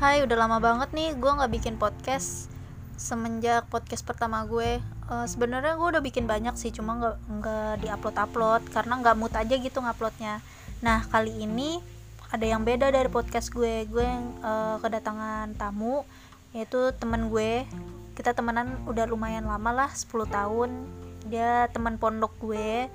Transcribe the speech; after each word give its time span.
Hai, 0.00 0.24
udah 0.24 0.32
lama 0.32 0.56
banget 0.64 0.96
nih 0.96 1.12
gue 1.12 1.28
nggak 1.28 1.52
bikin 1.60 1.76
podcast 1.76 2.48
semenjak 2.96 3.68
podcast 3.68 4.00
pertama 4.00 4.48
gue. 4.48 4.80
Eh, 4.80 5.26
Sebenarnya 5.28 5.76
gue 5.76 5.88
udah 5.92 6.00
bikin 6.00 6.24
banyak 6.24 6.56
sih, 6.56 6.72
cuma 6.72 6.96
nggak 6.96 7.16
nggak 7.28 7.72
diupload 7.84 8.16
upload 8.16 8.62
karena 8.72 8.96
nggak 8.96 9.16
mood 9.20 9.36
aja 9.36 9.60
gitu 9.60 9.76
nguploadnya. 9.84 10.40
Nah 10.80 11.04
kali 11.04 11.44
ini 11.44 11.84
ada 12.32 12.48
yang 12.48 12.64
beda 12.64 12.88
dari 12.88 13.12
podcast 13.12 13.52
gue. 13.52 13.84
Gue 13.92 14.00
yang 14.00 14.40
eh, 14.40 14.76
kedatangan 14.80 15.52
tamu 15.60 16.08
yaitu 16.56 16.96
temen 16.96 17.28
gue. 17.28 17.68
Kita 18.16 18.32
temenan 18.32 18.80
udah 18.88 19.04
lumayan 19.04 19.44
lama 19.44 19.84
lah, 19.84 19.92
10 19.92 20.08
tahun. 20.32 20.80
Dia 21.28 21.68
teman 21.76 22.00
pondok 22.00 22.32
gue. 22.40 22.88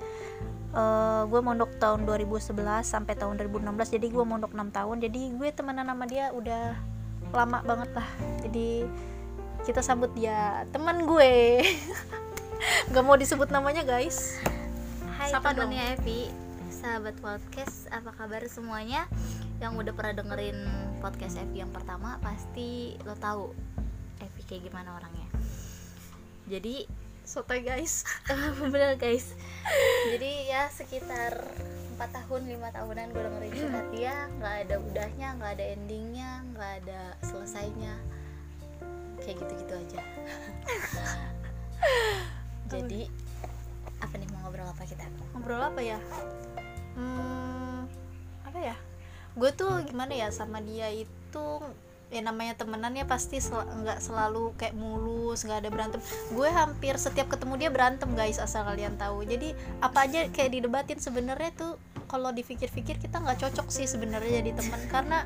Eh, 0.74 1.22
gue 1.30 1.40
mondok 1.40 1.78
tahun 1.78 2.02
2011 2.02 2.82
sampai 2.82 3.14
tahun 3.14 3.38
2016 3.38 3.94
jadi 3.94 4.06
gue 4.10 4.24
mondok 4.26 4.52
6 4.52 4.74
tahun 4.74 4.96
jadi 5.06 5.20
gue 5.38 5.48
temenan 5.54 5.86
sama 5.86 6.04
dia 6.04 6.34
udah 6.36 6.95
lama 7.32 7.62
banget 7.64 7.90
lah. 7.94 8.08
Jadi 8.44 8.86
kita 9.66 9.82
sambut 9.82 10.12
dia 10.14 10.62
teman 10.70 11.06
gue. 11.08 11.64
Nggak 12.90 13.04
mau 13.04 13.18
disebut 13.18 13.50
namanya 13.50 13.82
guys. 13.82 14.38
Hai 15.16 15.32
Sapa 15.32 15.56
temennya 15.56 15.96
Evi 15.96 16.30
Sahabat 16.70 17.18
podcast, 17.18 17.90
apa 17.90 18.14
kabar 18.14 18.44
semuanya? 18.46 19.10
Yang 19.58 19.72
udah 19.82 19.92
pernah 19.96 20.14
dengerin 20.22 20.58
podcast 21.00 21.40
Evi 21.40 21.64
yang 21.64 21.72
pertama 21.72 22.20
Pasti 22.20 22.94
lo 23.02 23.16
tahu 23.16 23.50
Evi 24.22 24.42
kayak 24.46 24.70
gimana 24.70 24.94
orangnya. 24.94 25.26
Jadi, 26.46 26.86
sotoy 27.26 27.66
guys. 27.66 28.06
Bener 28.72 28.94
guys. 28.94 29.34
Jadi 30.14 30.46
ya 30.46 30.70
sekitar 30.70 31.42
4 31.96 32.12
tahun, 32.12 32.40
5 32.44 32.76
tahunan 32.76 33.06
gue 33.08 33.22
dengerin 33.24 33.52
curhat 33.56 33.86
dia 33.96 34.16
Gak 34.36 34.54
ada 34.68 34.76
udahnya, 34.84 35.28
gak 35.40 35.52
ada 35.56 35.64
endingnya, 35.72 36.30
gak 36.52 36.72
ada 36.84 37.00
selesainya. 37.24 37.94
Kayak 39.24 39.36
gitu-gitu 39.40 39.74
aja. 39.80 40.00
Jadi, 42.72 43.08
apa 44.04 44.14
nih 44.20 44.28
mau 44.28 44.44
ngobrol 44.44 44.68
apa 44.68 44.84
kita? 44.84 45.08
ngobrol 45.32 45.62
apa 45.64 45.80
ya? 45.80 45.98
Hmm, 47.00 47.88
apa 48.44 48.58
ya? 48.60 48.76
Gue 49.32 49.56
tuh 49.56 49.80
gimana 49.88 50.12
ya 50.12 50.28
sama 50.28 50.60
dia 50.60 50.92
itu 50.92 51.46
ya 52.06 52.22
namanya 52.22 52.54
temenan 52.54 52.94
ya 52.94 53.02
pasti 53.02 53.42
sel- 53.42 53.66
nggak 53.66 53.98
selalu 53.98 54.54
kayak 54.54 54.78
mulus 54.78 55.42
nggak 55.42 55.66
ada 55.66 55.70
berantem. 55.70 56.00
Gue 56.30 56.46
hampir 56.48 56.94
setiap 57.02 57.26
ketemu 57.26 57.66
dia 57.66 57.70
berantem 57.70 58.10
guys 58.14 58.38
asal 58.38 58.62
kalian 58.62 58.94
tahu. 58.94 59.26
Jadi 59.26 59.52
apa 59.82 60.06
aja 60.06 60.30
kayak 60.30 60.50
didebatin 60.54 61.02
sebenarnya 61.02 61.50
tuh 61.54 61.72
kalau 62.06 62.30
dipikir-pikir 62.30 63.02
kita 63.02 63.18
nggak 63.18 63.42
cocok 63.42 63.66
sih 63.74 63.90
sebenarnya 63.90 64.38
jadi 64.42 64.50
teman. 64.54 64.80
Karena 64.86 65.18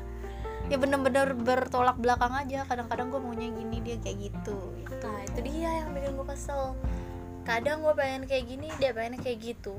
ya 0.73 0.77
bener-bener 0.81 1.37
bertolak 1.37 2.01
belakang 2.01 2.33
aja. 2.33 2.65
Kadang-kadang 2.65 3.13
gue 3.13 3.21
maunya 3.21 3.53
gini 3.53 3.77
dia 3.85 3.97
kayak 4.01 4.17
gitu. 4.33 4.57
Nah 5.05 5.21
itu 5.21 5.39
dia 5.45 5.69
yang 5.85 5.93
bikin 5.93 6.17
gue 6.17 6.27
kesel. 6.33 6.73
Kadang 7.45 7.81
gue 7.81 7.93
pengen 7.97 8.29
kayak 8.29 8.45
gini, 8.45 8.69
dia 8.77 8.93
pengen 8.93 9.17
kayak 9.17 9.41
gitu. 9.41 9.77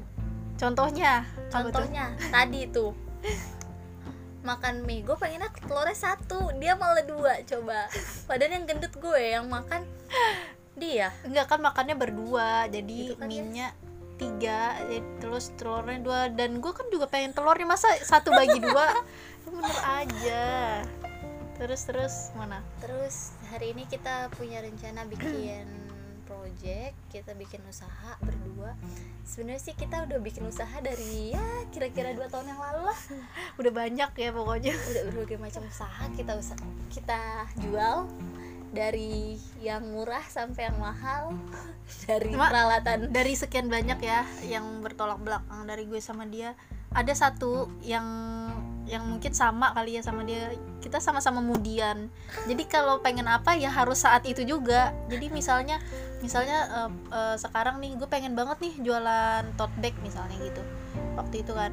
Contohnya? 0.58 1.26
Tuh? 1.50 1.62
Contohnya 1.62 2.14
tadi 2.30 2.66
tuh 2.70 2.90
Makan 4.42 4.82
mie, 4.82 5.06
gue 5.06 5.14
pengennya 5.14 5.50
telurnya 5.54 5.94
satu 5.94 6.50
Dia 6.58 6.74
malah 6.74 7.06
dua, 7.06 7.42
coba 7.46 7.86
Padahal 8.26 8.58
yang 8.58 8.66
gendut 8.66 8.94
gue, 8.98 9.22
yang 9.38 9.46
makan 9.46 9.86
dia 10.74 11.14
Enggak 11.22 11.46
kan 11.46 11.60
makannya 11.62 11.94
berdua, 11.94 12.66
jadi 12.66 13.14
Gitu 13.14 13.16
kan, 13.18 13.30
minyak 13.30 13.72
tiga, 14.22 14.78
jadi 14.86 15.02
terus 15.18 15.50
telurnya 15.58 15.98
dua 15.98 16.20
dan 16.30 16.62
gue 16.62 16.70
kan 16.70 16.86
juga 16.94 17.10
pengen 17.10 17.34
telurnya 17.34 17.66
masa 17.66 17.90
satu 18.06 18.30
bagi 18.30 18.62
dua, 18.62 18.86
Ya 19.42 19.50
bener 19.50 19.78
aja. 19.82 20.46
Terus 21.58 21.82
terus 21.86 22.14
mana? 22.38 22.62
Terus 22.78 23.34
hari 23.50 23.74
ini 23.74 23.86
kita 23.90 24.30
punya 24.38 24.62
rencana 24.62 25.02
bikin 25.10 25.66
project 26.42 26.94
Kita 27.14 27.38
bikin 27.38 27.62
usaha 27.70 28.18
berdua. 28.18 28.74
Sebenarnya 29.22 29.62
sih 29.62 29.74
kita 29.78 30.02
udah 30.02 30.18
bikin 30.18 30.42
usaha 30.50 30.74
dari 30.82 31.30
ya 31.30 31.46
kira-kira 31.70 32.10
dua 32.18 32.26
tahun 32.26 32.50
yang 32.50 32.58
lalu 32.60 32.90
lah. 32.90 33.00
Udah 33.62 33.72
banyak 33.72 34.10
ya 34.10 34.30
pokoknya. 34.34 34.74
udah 34.90 35.02
berbagai 35.14 35.38
macam 35.38 35.62
usaha 35.70 36.04
kita 36.18 36.34
usaha 36.34 36.58
kita 36.90 37.46
jual. 37.62 38.10
Dari 38.72 39.36
yang 39.60 39.84
murah 39.92 40.24
sampai 40.26 40.72
yang 40.72 40.80
mahal. 40.80 41.36
Dari 42.08 42.32
Cuma- 42.32 42.48
peralatan. 42.48 43.12
Dari 43.12 43.36
sekian 43.36 43.68
banyak 43.68 44.00
ya 44.00 44.24
yang 44.48 44.80
bertolak 44.80 45.20
belakang 45.20 45.68
dari 45.68 45.84
gue 45.84 46.00
sama 46.00 46.24
dia, 46.24 46.56
ada 46.88 47.12
satu 47.12 47.68
yang 47.84 48.02
yang 48.92 49.08
mungkin 49.08 49.32
sama 49.32 49.72
kali 49.72 49.96
ya 49.96 50.04
sama 50.04 50.20
dia. 50.28 50.52
Kita 50.84 51.00
sama-sama 51.00 51.40
mudian. 51.40 52.12
Jadi 52.44 52.68
kalau 52.68 53.00
pengen 53.00 53.24
apa 53.24 53.56
ya 53.56 53.72
harus 53.72 54.04
saat 54.04 54.28
itu 54.28 54.44
juga. 54.44 54.92
Jadi 55.08 55.32
misalnya 55.32 55.80
misalnya 56.20 56.68
eh, 56.68 56.90
eh, 57.08 57.36
sekarang 57.40 57.80
nih 57.80 57.96
gue 57.96 58.04
pengen 58.04 58.36
banget 58.36 58.60
nih 58.60 58.74
jualan 58.84 59.48
tote 59.56 59.72
bag 59.80 59.96
misalnya 60.04 60.36
gitu. 60.36 60.60
Waktu 61.16 61.40
itu 61.40 61.56
kan. 61.56 61.72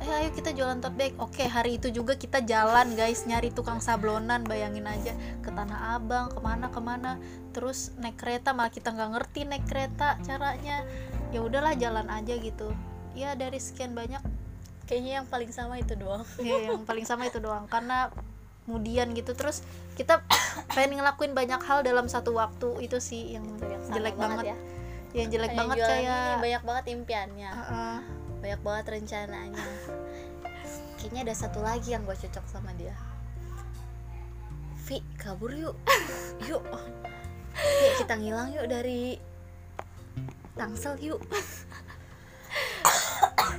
Eh 0.00 0.10
ayo 0.10 0.32
kita 0.32 0.56
jualan 0.56 0.80
tote 0.80 0.96
bag. 0.96 1.12
Oke 1.20 1.44
hari 1.44 1.76
itu 1.76 1.92
juga 1.92 2.16
kita 2.16 2.40
jalan 2.40 2.96
guys. 2.96 3.28
Nyari 3.28 3.52
tukang 3.52 3.84
sablonan 3.84 4.48
bayangin 4.48 4.88
aja. 4.88 5.12
Ke 5.44 5.52
tanah 5.52 6.00
abang 6.00 6.32
ke 6.32 6.40
mana 6.40 6.72
ke 6.72 6.80
mana. 6.80 7.20
Terus 7.52 7.92
naik 8.00 8.16
kereta 8.16 8.56
malah 8.56 8.72
kita 8.72 8.88
nggak 8.88 9.10
ngerti 9.20 9.40
naik 9.44 9.68
kereta 9.68 10.16
caranya. 10.24 10.80
Ya 11.28 11.44
udahlah 11.44 11.76
jalan 11.76 12.08
aja 12.08 12.40
gitu. 12.40 12.72
Ya 13.12 13.36
dari 13.36 13.60
sekian 13.60 13.92
banyak 13.92 14.24
kayaknya 14.84 15.22
yang 15.22 15.26
paling 15.28 15.50
sama 15.50 15.80
itu 15.80 15.94
doang. 15.96 16.24
Ya 16.40 16.72
yang 16.72 16.84
paling 16.88 17.04
sama 17.08 17.28
itu 17.28 17.40
doang. 17.40 17.64
Karena 17.68 18.12
kemudian 18.64 19.12
gitu 19.12 19.36
terus 19.36 19.60
kita 19.94 20.24
pengen 20.72 21.00
ngelakuin 21.00 21.36
banyak 21.36 21.60
hal 21.64 21.84
dalam 21.84 22.06
satu 22.08 22.36
waktu. 22.36 22.84
Itu 22.84 23.00
sih 23.00 23.36
yang 23.36 23.44
Itu 23.58 23.66
yang 23.68 23.82
jelek 23.92 24.16
banget, 24.16 24.44
ya. 24.52 24.56
Yang 25.14 25.28
jelek 25.38 25.50
Kayak 25.52 25.60
banget 25.60 25.76
kayak 25.78 26.02
ini 26.04 26.42
banyak 26.42 26.62
banget 26.62 26.84
impiannya. 26.92 27.50
Heeh. 27.52 27.98
banyak 28.44 28.60
banget 28.60 28.84
rencananya. 28.92 29.66
Kayaknya 31.00 31.20
ada 31.24 31.34
satu 31.36 31.64
lagi 31.64 31.96
yang 31.96 32.04
gue 32.04 32.12
cocok 32.12 32.44
sama 32.44 32.76
dia. 32.76 32.92
Vi 34.84 35.00
kabur 35.16 35.48
yuk. 35.48 35.76
Yuk. 36.52 36.60
Yuk 37.56 37.92
kita 38.04 38.20
ngilang 38.20 38.52
yuk 38.52 38.68
dari 38.68 39.16
Tangsel 40.54 41.00
yuk 41.00 41.24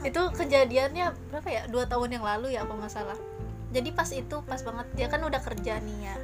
itu 0.04 0.22
kejadiannya 0.36 1.14
berapa 1.32 1.50
ya? 1.50 1.64
Dua 1.72 1.86
tahun 1.88 2.20
yang 2.20 2.26
lalu 2.26 2.58
ya 2.58 2.68
kalau 2.68 2.82
nggak 2.82 2.94
salah. 2.94 3.18
Jadi 3.72 3.90
pas 3.92 4.10
itu 4.12 4.38
pas 4.44 4.60
banget. 4.60 4.88
Dia 4.96 5.08
kan 5.08 5.22
udah 5.24 5.42
kerja 5.44 5.80
nih 5.80 6.00
ya. 6.12 6.16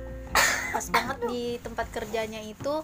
Pas 0.76 0.86
banget 0.88 1.18
di 1.28 1.60
tempat 1.60 1.88
kerjanya 1.92 2.40
itu 2.44 2.84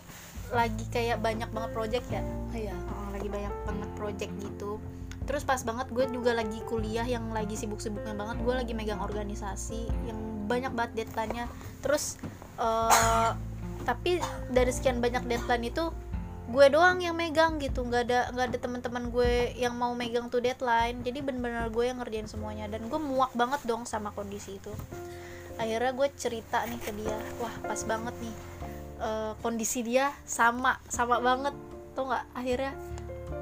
lagi 0.52 0.86
kayak 0.92 1.20
banyak 1.20 1.50
banget 1.52 1.72
project 1.75 2.08
ya. 2.08 2.24
Iya 2.56 2.75
Oh, 2.75 3.08
lagi 3.12 3.28
banyak 3.28 3.53
banget 3.68 3.90
project 3.96 4.34
gitu. 4.40 4.80
Terus 5.28 5.44
pas 5.44 5.59
banget 5.59 5.92
gue 5.92 6.08
juga 6.12 6.31
lagi 6.31 6.64
kuliah 6.64 7.04
yang 7.04 7.31
lagi 7.36 7.59
sibuk-sibuknya 7.59 8.16
banget. 8.16 8.40
Gue 8.44 8.56
lagi 8.56 8.72
megang 8.72 9.04
organisasi 9.04 9.92
yang 10.08 10.19
banyak 10.48 10.72
banget 10.72 11.04
deadline-nya. 11.04 11.52
Terus 11.84 12.16
eh, 12.59 13.31
tapi 13.88 14.19
dari 14.52 14.72
sekian 14.72 15.00
banyak 15.00 15.24
deadline 15.28 15.72
itu 15.72 15.92
gue 16.47 16.66
doang 16.72 17.03
yang 17.03 17.16
megang 17.16 17.59
gitu. 17.59 17.84
Nggak 17.84 18.02
ada 18.08 18.19
nggak 18.31 18.46
ada 18.56 18.58
teman-teman 18.59 19.03
gue 19.12 19.52
yang 19.59 19.75
mau 19.75 19.91
megang 19.91 20.31
tuh 20.31 20.40
deadline. 20.40 21.03
Jadi 21.03 21.19
bener-bener 21.19 21.68
gue 21.68 21.84
yang 21.84 22.00
ngerjain 22.00 22.28
semuanya. 22.31 22.72
Dan 22.72 22.88
gue 22.88 23.00
muak 23.00 23.35
banget 23.35 23.59
dong 23.68 23.84
sama 23.84 24.16
kondisi 24.16 24.57
itu. 24.57 24.72
Akhirnya 25.59 25.91
gue 25.91 26.07
cerita 26.16 26.63
nih 26.63 26.80
ke 26.80 26.91
dia. 26.96 27.18
Wah 27.44 27.56
pas 27.68 27.80
banget 27.84 28.16
nih. 28.24 28.36
Eh, 28.97 29.34
kondisi 29.44 29.84
dia 29.84 30.16
sama 30.24 30.80
sama 30.88 31.19
banget. 31.19 31.53
Tuh 31.94 32.07
nggak? 32.07 32.24
Akhirnya 32.34 32.72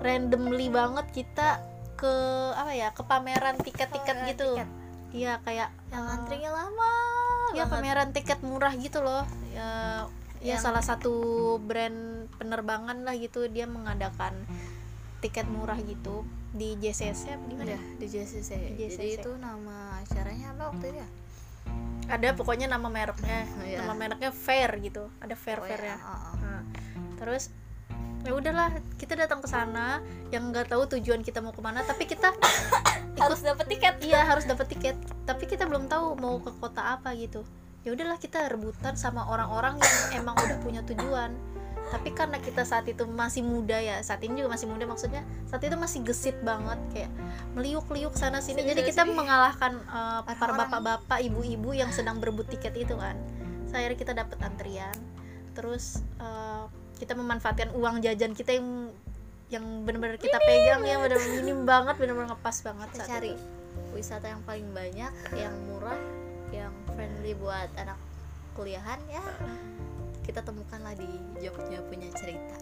randomly 0.01 0.67
banget 0.73 1.05
kita 1.13 1.61
ke 1.95 2.13
apa 2.51 2.75
ya 2.75 2.91
ke 2.91 3.03
pameran 3.07 3.55
tiket-tiket 3.61 4.03
Pameran 4.03 4.31
gitu. 4.35 4.49
iya 5.15 5.39
kayak 5.47 5.71
yang 5.95 6.03
eh, 6.03 6.15
antrinya 6.19 6.51
lama 6.51 6.91
ya 7.55 7.63
banget. 7.63 7.71
pameran 7.71 8.09
tiket 8.11 8.39
murah 8.43 8.73
gitu 8.75 8.99
loh. 8.99 9.23
Ya 9.55 10.03
ya 10.39 10.55
Yang- 10.55 10.63
salah 10.63 10.81
satu 10.81 11.13
brand 11.57 11.99
penerbangan 12.35 13.01
lah 13.01 13.15
gitu 13.15 13.47
dia 13.47 13.65
mengadakan 13.65 14.33
tiket 15.19 15.45
murah 15.45 15.79
gitu 15.79 16.21
di 16.51 16.75
JCC 16.75 17.31
apa 17.31 17.43
di 17.43 17.55
mana 17.55 17.67
Iya, 17.67 17.79
di 17.97 18.05
JCC. 18.05 18.49
Di 18.71 18.87
Jadi 18.87 18.95
JCC. 19.11 19.19
itu 19.19 19.31
nama 19.35 19.99
acaranya 19.99 20.51
apa 20.51 20.63
waktu 20.69 20.85
itu 20.87 20.97
ya? 20.97 21.07
ada 22.05 22.27
pokoknya 22.31 22.67
nama 22.67 22.85
mereknya 22.85 23.49
Iya. 23.59 23.81
nama 23.81 23.93
mereknya 23.93 24.29
Fair 24.29 24.69
gitu 24.79 25.09
ada 25.17 25.33
Fair 25.33 25.57
Oh, 25.57 25.65
Fair 25.65 25.81
ya 25.81 25.87
ya, 25.87 25.97
oh, 25.97 26.13
oh. 26.13 26.33
Nah, 26.37 26.61
terus 27.17 27.49
ya 28.21 28.31
udahlah 28.31 28.69
kita 28.95 29.13
datang 29.15 29.37
ke 29.37 29.45
sana 29.45 30.01
yang 30.29 30.47
nggak 30.47 30.65
tahu 30.67 30.85
tujuan 30.91 31.21
kita 31.21 31.39
mau 31.39 31.49
ke 31.49 31.59
mana 31.59 31.81
tapi 31.81 32.05
kita 32.05 32.29
Harus 33.15 33.41
dapat 33.41 33.65
tiket. 33.67 33.95
iya 34.01 34.21
harus 34.21 34.43
dapat 34.43 34.67
tiket 34.67 34.93
tapi 35.23 35.45
kita 35.45 35.63
belum 35.63 35.87
tahu 35.87 36.13
mau 36.15 36.37
ke 36.37 36.51
kota 36.53 36.93
apa 36.93 37.15
gitu 37.15 37.41
ya 37.85 37.93
udahlah 37.93 38.17
kita 38.17 38.49
rebutan 38.49 38.97
sama 38.97 39.29
orang-orang 39.29 39.77
yang 39.77 40.25
emang 40.25 40.35
udah 40.35 40.57
punya 40.59 40.81
tujuan. 40.89 41.31
Tapi 41.85 42.17
karena 42.17 42.41
kita 42.41 42.65
saat 42.65 42.89
itu 42.89 43.05
masih 43.05 43.45
muda 43.45 43.77
ya 43.77 44.01
saat 44.01 44.25
ini 44.25 44.41
juga 44.41 44.57
masih 44.57 44.65
muda 44.65 44.89
maksudnya 44.89 45.21
saat 45.45 45.61
itu 45.61 45.77
masih 45.77 46.01
gesit 46.01 46.33
banget 46.41 46.81
kayak 46.89 47.13
meliuk-liuk 47.53 48.17
sana 48.17 48.41
sini. 48.41 48.65
Jadi 48.65 48.89
kita 48.89 49.05
mengalahkan 49.05 49.77
uh, 49.85 50.25
para 50.25 50.53
bapak-bapak 50.57 51.21
ibu-ibu 51.29 51.77
yang 51.77 51.93
sedang 51.93 52.17
berebut 52.17 52.49
tiket 52.49 52.73
itu 52.73 52.97
kan. 52.97 53.15
Akhirnya 53.69 53.97
kita 54.01 54.13
dapat 54.17 54.39
antrian. 54.39 54.95
Terus 55.51 55.99
eh, 56.15 56.63
kita 56.95 57.11
memanfaatkan 57.15 57.75
uang 57.75 57.99
jajan 57.99 58.31
kita 58.31 58.55
yang 58.55 58.91
yang 59.51 59.65
benar-benar 59.85 60.17
kita 60.17 60.41
pegang 60.41 60.81
ya 60.87 60.97
benar-benar 60.97 61.31
minim 61.37 61.59
banget 61.69 61.95
benar-benar 62.01 62.33
ngepas 62.33 62.65
banget 62.65 62.87
kita 62.97 62.97
saat 62.97 63.11
cari 63.13 63.31
itu. 63.37 63.45
wisata 63.93 64.25
yang 64.25 64.41
paling 64.41 64.67
banyak 64.73 65.13
yang 65.37 65.53
murah 65.69 65.99
yang 66.53 66.73
friendly 66.93 67.33
buat 67.37 67.69
anak 67.77 67.97
kuliahan 68.55 68.99
ya 69.11 69.23
kita 70.25 70.41
temukanlah 70.41 70.97
di 70.97 71.05
Jogja 71.37 71.85
punya 71.85 72.09
cerita. 72.17 72.57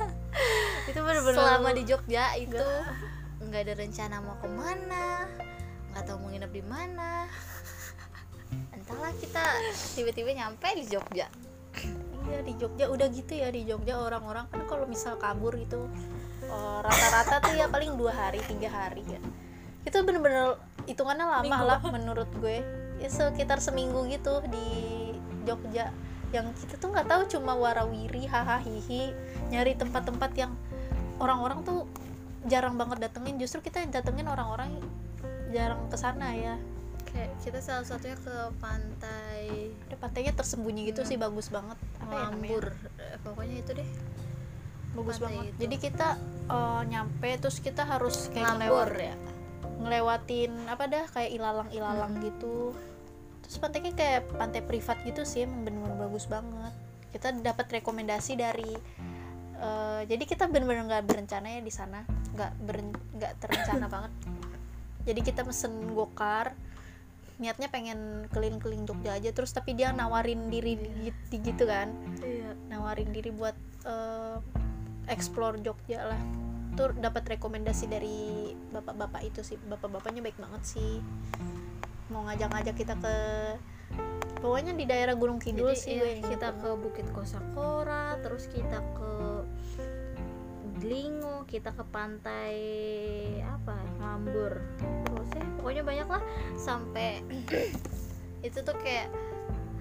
Itu 0.90 0.98
benar-benar 1.06 1.38
selama 1.38 1.70
di 1.70 1.82
Jogja 1.86 2.34
itu 2.34 2.66
nggak 3.40 3.62
ada 3.62 3.74
rencana 3.78 4.16
mau 4.20 4.36
ke 4.42 4.48
mana 4.50 5.24
nggak 5.94 6.02
tahu 6.06 6.18
mau 6.18 6.28
nginep 6.34 6.50
di 6.50 6.64
mana. 6.66 7.30
Entahlah 8.74 9.14
kita 9.22 9.42
tiba-tiba 9.94 10.34
nyampe 10.34 10.66
di 10.74 10.84
Jogja. 10.90 11.30
Iya 12.26 12.38
di 12.42 12.52
Jogja 12.58 12.90
udah 12.90 13.06
gitu 13.14 13.32
ya 13.38 13.54
di 13.54 13.62
Jogja 13.62 13.94
orang-orang 13.94 14.50
kan 14.50 14.66
kalau 14.66 14.90
misal 14.90 15.14
kabur 15.14 15.54
itu 15.54 15.86
eh, 16.42 16.78
rata-rata 16.82 17.38
tuh 17.38 17.54
ya 17.54 17.70
paling 17.70 17.94
dua 17.94 18.10
hari 18.10 18.42
tiga 18.50 18.66
hari 18.66 19.06
ya. 19.06 19.22
Itu 19.86 20.02
bener-bener 20.02 20.58
hitungannya 20.90 21.26
lama 21.26 21.46
Minggu. 21.46 21.66
lah 21.70 21.78
menurut 21.86 22.30
gue 22.42 22.58
sekitar 23.06 23.56
seminggu 23.58 24.04
gitu 24.06 24.44
di 24.44 24.66
Jogja. 25.42 25.88
Yang 26.30 26.52
kita 26.60 26.74
tuh 26.76 26.90
nggak 26.90 27.06
tahu 27.06 27.22
cuma 27.28 27.54
warawiri 27.54 28.26
hahaha 28.26 28.60
hihi 28.60 29.10
nyari 29.48 29.74
tempat-tempat 29.74 30.30
yang 30.34 30.52
orang-orang 31.16 31.64
tuh 31.64 31.88
jarang 32.44 32.76
banget 32.76 33.08
datengin. 33.08 33.36
Justru 33.36 33.60
kita 33.60 33.80
yang 33.80 33.90
datengin 33.90 34.26
orang-orang 34.26 34.76
jarang 35.48 35.80
ke 35.86 35.96
sana 35.96 36.30
ya. 36.32 36.54
Kayak 37.06 37.30
kita 37.40 37.58
salah 37.58 37.82
satunya 37.82 38.14
ke 38.14 38.34
pantai. 38.60 39.74
Ada 39.88 39.96
pantainya 39.96 40.30
tersembunyi 40.30 40.94
gitu 40.94 41.02
sih 41.02 41.16
bagus 41.16 41.48
banget. 41.48 41.74
Apa 41.98 42.12
ya? 42.12 42.22
Ngambur 42.28 42.64
Eh, 43.00 43.16
pokoknya 43.20 43.56
itu 43.58 43.72
deh. 43.74 43.88
Bagus 44.90 45.16
pantai 45.16 45.26
banget. 45.38 45.44
itu. 45.48 45.58
jadi 45.60 45.76
kita 45.80 46.08
eh, 46.46 46.82
nyampe 46.86 47.30
terus 47.38 47.58
kita 47.58 47.82
harus 47.82 48.26
kayak 48.28 48.54
Ngambur 48.54 48.90
ngelewat 48.90 48.94
ya 49.00 49.14
ngelewatin 49.80 50.52
apa 50.68 50.84
dah 50.86 51.04
kayak 51.08 51.30
ilalang 51.32 51.70
ilalang 51.70 52.12
Hmm. 52.12 52.22
gitu 52.22 52.76
terus 53.50 53.58
pantainya 53.58 53.90
kayak 53.98 54.30
pantai 54.38 54.62
privat 54.62 55.02
gitu 55.02 55.26
sih 55.26 55.42
emang 55.42 55.66
bener-bener 55.66 56.06
bagus 56.06 56.30
banget. 56.30 56.70
Kita 57.10 57.34
dapat 57.34 57.66
rekomendasi 57.82 58.38
dari 58.38 58.70
eh, 59.58 60.00
jadi 60.06 60.22
kita 60.22 60.46
bener-bener 60.46 60.86
nggak 60.86 61.10
berencana 61.10 61.58
ya 61.58 61.60
di 61.60 61.74
sana. 61.74 62.06
Nggak 62.30 62.50
nggak 63.18 63.32
terencana 63.42 63.90
banget. 63.98 64.12
Jadi 65.02 65.20
kita 65.26 65.42
mesen 65.42 65.98
gokar 65.98 66.54
niatnya 67.42 67.66
pengen 67.74 68.30
keliling-keliling 68.30 68.86
Jogja 68.86 69.18
aja. 69.18 69.34
Terus 69.34 69.50
tapi 69.50 69.74
dia 69.74 69.90
nawarin 69.90 70.46
diri 70.46 70.78
gitu, 71.02 71.42
gitu 71.42 71.66
kan? 71.66 71.90
Iya. 72.22 72.54
Nawarin 72.70 73.10
diri 73.10 73.34
buat 73.34 73.58
eh, 73.82 74.38
explore 75.10 75.58
Jogja 75.58 76.06
lah. 76.06 76.22
Tuh 76.78 76.94
dapat 76.94 77.26
rekomendasi 77.34 77.90
dari 77.90 78.54
bapak-bapak 78.70 79.26
itu 79.26 79.42
sih. 79.42 79.58
Bapak-bapaknya 79.58 80.22
baik 80.22 80.38
banget 80.38 80.62
sih 80.62 81.02
mau 82.10 82.26
ngajak-ngajak 82.26 82.74
kita 82.74 82.94
ke 82.98 83.16
pokoknya 84.42 84.72
di 84.74 84.84
daerah 84.84 85.14
Gunung 85.14 85.38
Kidul 85.38 85.72
Jadi 85.72 85.78
sih 85.78 85.94
iya, 85.96 86.18
kita 86.20 86.58
ke 86.58 86.70
Bukit 86.78 87.06
Kosakora 87.14 88.18
terus 88.20 88.50
kita 88.50 88.82
ke 88.98 89.12
Glingo 90.80 91.44
kita 91.44 91.76
ke 91.76 91.84
pantai 91.92 92.56
apa 93.44 93.76
Ngambur 94.00 94.64
terus 95.04 95.28
ya 95.36 95.44
pokoknya 95.60 95.82
banyak 95.84 96.08
lah. 96.08 96.22
Sampai 96.56 97.20
itu 98.48 98.58
tuh 98.64 98.76
kayak 98.80 99.12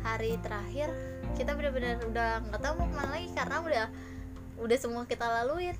hari 0.03 0.35
terakhir 0.43 0.91
kita 1.39 1.55
benar-benar 1.55 2.03
udah 2.03 2.43
nggak 2.51 2.59
tahu 2.59 2.73
mau 2.83 2.87
ke 2.91 2.95
mana 2.99 3.09
lagi 3.15 3.29
karena 3.31 3.57
udah 3.63 3.85
udah 4.59 4.77
semua 4.77 5.07
kita 5.07 5.23
laluin. 5.23 5.75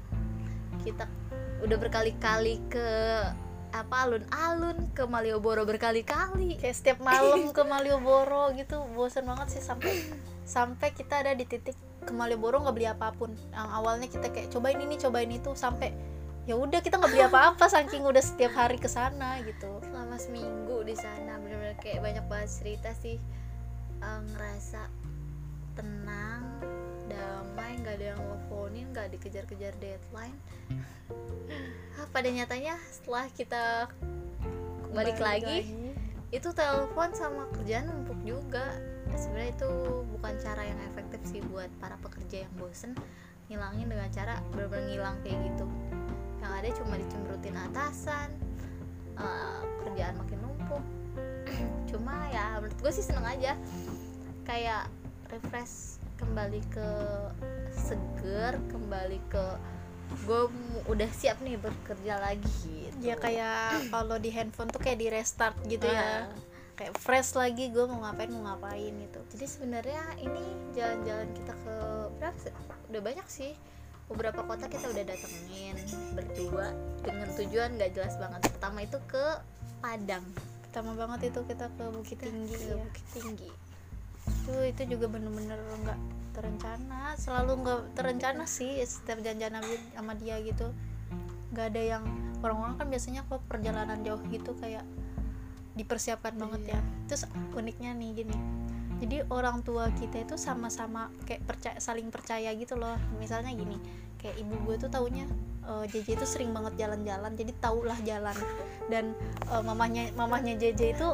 Kita 0.88 1.04
udah 1.60 1.78
berkali-kali 1.78 2.63
ke 2.72 2.88
apa 3.69 3.95
alun-alun 4.07 4.89
ke 4.98 5.04
Malioboro 5.06 5.63
berkali-kali. 5.66 6.57
Kayak 6.57 6.75
setiap 6.77 7.00
malam 7.01 7.50
ke 7.57 7.63
Malioboro 7.66 8.54
gitu 8.57 8.81
bosan 8.98 9.30
banget 9.30 9.60
sih 9.60 9.63
sampai 9.63 9.94
sampai 10.45 10.89
kita 10.94 11.21
ada 11.21 11.38
di 11.38 11.45
titik 11.45 11.77
ke 12.01 12.12
Malioboro 12.12 12.63
nggak 12.66 12.75
beli 12.75 12.88
apa 12.89 13.13
pun. 13.13 13.33
Yang 13.54 13.69
awalnya 13.69 14.07
kita 14.10 14.27
kayak 14.33 14.50
cobain 14.50 14.80
ini 14.81 14.95
cobain 14.98 15.31
itu 15.31 15.51
sampai 15.54 15.94
ya 16.50 16.57
udah 16.57 16.81
kita 16.81 16.98
nggak 16.98 17.12
beli 17.13 17.24
apa-apa 17.30 17.66
saking 17.69 18.01
udah 18.01 18.24
setiap 18.24 18.57
hari 18.57 18.81
ke 18.81 18.89
sana 18.89 19.38
gitu. 19.45 19.69
Selama 19.86 20.18
seminggu 20.18 20.81
di 20.81 20.98
sana 20.98 21.38
bener-bener 21.38 21.77
kayak 21.77 22.01
banyak 22.01 22.25
banget 22.25 22.50
cerita 22.50 22.89
sih. 22.98 23.22
Eh, 24.00 24.22
ngerasa 24.31 24.88
tenang 25.75 26.44
damai 27.10 27.82
nggak 27.82 27.96
ada 28.00 28.06
yang 28.16 28.22
nelfonin 28.22 28.86
nggak 28.94 29.08
dikejar-kejar 29.18 29.74
deadline. 29.82 30.38
Ah, 31.98 32.08
pada 32.14 32.30
nyatanya 32.30 32.78
setelah 32.88 33.26
kita 33.34 33.90
balik 34.94 35.18
lagi 35.22 35.66
itu 36.30 36.50
telepon 36.54 37.10
sama 37.18 37.50
kerjaan 37.58 37.90
numpuk 37.90 38.18
juga. 38.22 38.70
Sebenarnya 39.18 39.58
itu 39.58 39.72
bukan 40.16 40.34
cara 40.38 40.62
yang 40.62 40.80
efektif 40.94 41.22
sih 41.26 41.42
buat 41.50 41.68
para 41.82 41.98
pekerja 41.98 42.46
yang 42.46 42.54
bosen 42.62 42.94
ngilangin 43.50 43.90
dengan 43.90 44.10
cara 44.14 44.38
bener-bener 44.54 44.86
ngilang 44.94 45.18
kayak 45.26 45.38
gitu. 45.50 45.66
Yang 46.40 46.52
ada 46.54 46.70
cuma 46.78 46.94
dicemberutin 47.02 47.58
atasan 47.58 48.30
eh, 49.18 49.62
kerjaan 49.86 50.16
makin 50.22 50.40
numpuk. 50.46 50.84
Cuma 51.90 52.30
ya 52.30 52.62
menurut 52.62 52.78
gue 52.80 52.92
sih 52.94 53.04
seneng 53.04 53.26
aja. 53.26 53.58
Kayak 54.46 54.88
refresh 55.34 55.99
kembali 56.19 56.62
ke 56.68 56.89
seger 57.71 58.60
kembali 58.68 59.19
ke 59.31 59.45
gue 60.25 60.42
udah 60.89 61.10
siap 61.16 61.39
nih 61.39 61.56
bekerja 61.56 62.19
lagi 62.19 62.89
gitu. 62.89 63.13
ya 63.13 63.16
kayak 63.16 63.88
kalau 63.94 64.18
di 64.19 64.33
handphone 64.33 64.68
tuh 64.74 64.81
kayak 64.81 65.00
di 65.00 65.07
restart 65.07 65.56
gitu 65.69 65.86
ya. 65.86 66.25
Ah. 66.25 66.33
kayak 66.74 66.95
fresh 66.98 67.36
lagi 67.36 67.69
gue 67.69 67.86
mau 67.86 68.01
ngapain 68.07 68.31
mau 68.31 68.50
ngapain 68.50 68.89
gitu. 68.89 69.19
Jadi 69.36 69.45
sebenarnya 69.45 70.01
ini 70.24 70.44
jalan-jalan 70.71 71.30
kita 71.36 71.54
ke 71.54 71.75
berapa 72.18 72.39
udah 72.89 73.01
banyak 73.04 73.27
sih. 73.30 73.54
Beberapa 74.10 74.42
kota 74.42 74.65
kita 74.65 74.89
udah 74.89 75.04
datengin 75.06 75.77
berdua 76.18 76.74
dengan 77.06 77.30
tujuan 77.38 77.77
gak 77.77 77.94
jelas 77.94 78.18
banget. 78.18 78.42
Pertama 78.50 78.81
itu 78.81 78.98
ke 79.06 79.25
Padang. 79.83 80.25
Pertama 80.65 80.98
banget 80.98 81.30
itu 81.30 81.39
kita 81.45 81.69
ke 81.77 81.83
Bukit 81.94 82.17
Tinggi 82.17 82.55
ke 82.58 82.74
ya. 82.74 82.75
Bukit 82.79 83.05
Tinggi 83.13 83.69
itu 84.29 84.53
itu 84.69 84.81
juga 84.95 85.05
bener-bener 85.09 85.57
nggak 85.57 86.00
terencana. 86.38 87.17
Selalu 87.17 87.51
nggak 87.65 87.81
terencana 87.98 88.45
sih 88.45 88.79
setiap 88.86 89.19
janjian 89.25 89.57
sama 89.98 90.13
dia 90.15 90.38
gitu. 90.45 90.71
Nggak 91.51 91.65
ada 91.75 91.81
yang 91.98 92.03
orang-orang 92.45 92.77
kan 92.77 92.88
biasanya 92.88 93.21
kok 93.27 93.41
perjalanan 93.50 94.00
jauh 94.05 94.21
gitu 94.29 94.53
kayak 94.62 94.86
dipersiapkan 95.74 96.38
banget 96.38 96.77
ya. 96.77 96.79
Terus 97.09 97.25
uniknya 97.57 97.98
nih 97.98 98.24
gini 98.24 98.38
jadi 99.00 99.24
orang 99.31 99.63
tua 99.63 99.88
kita 99.95 100.27
itu 100.27 100.36
sama-sama 100.36 101.07
kayak 101.24 101.48
percaya 101.48 101.77
saling 101.79 102.12
percaya 102.12 102.51
gitu 102.51 102.75
loh. 102.75 103.00
Misalnya 103.15 103.55
gini 103.55 103.79
kayak 104.19 104.36
ibu 104.43 104.55
gue 104.67 104.75
tuh 104.75 104.91
taunya 104.91 105.24
eh, 105.63 105.88
JJ 105.88 106.19
itu 106.19 106.25
sering 106.27 106.51
banget 106.51 106.75
jalan-jalan 106.75 107.31
jadi 107.39 107.51
taulah 107.63 107.95
jalan. 108.03 108.36
Dan 108.91 109.15
eh, 109.48 109.63
mamahnya 109.63 110.12
mamahnya 110.19 110.59
JJ 110.59 111.00
itu 111.00 111.09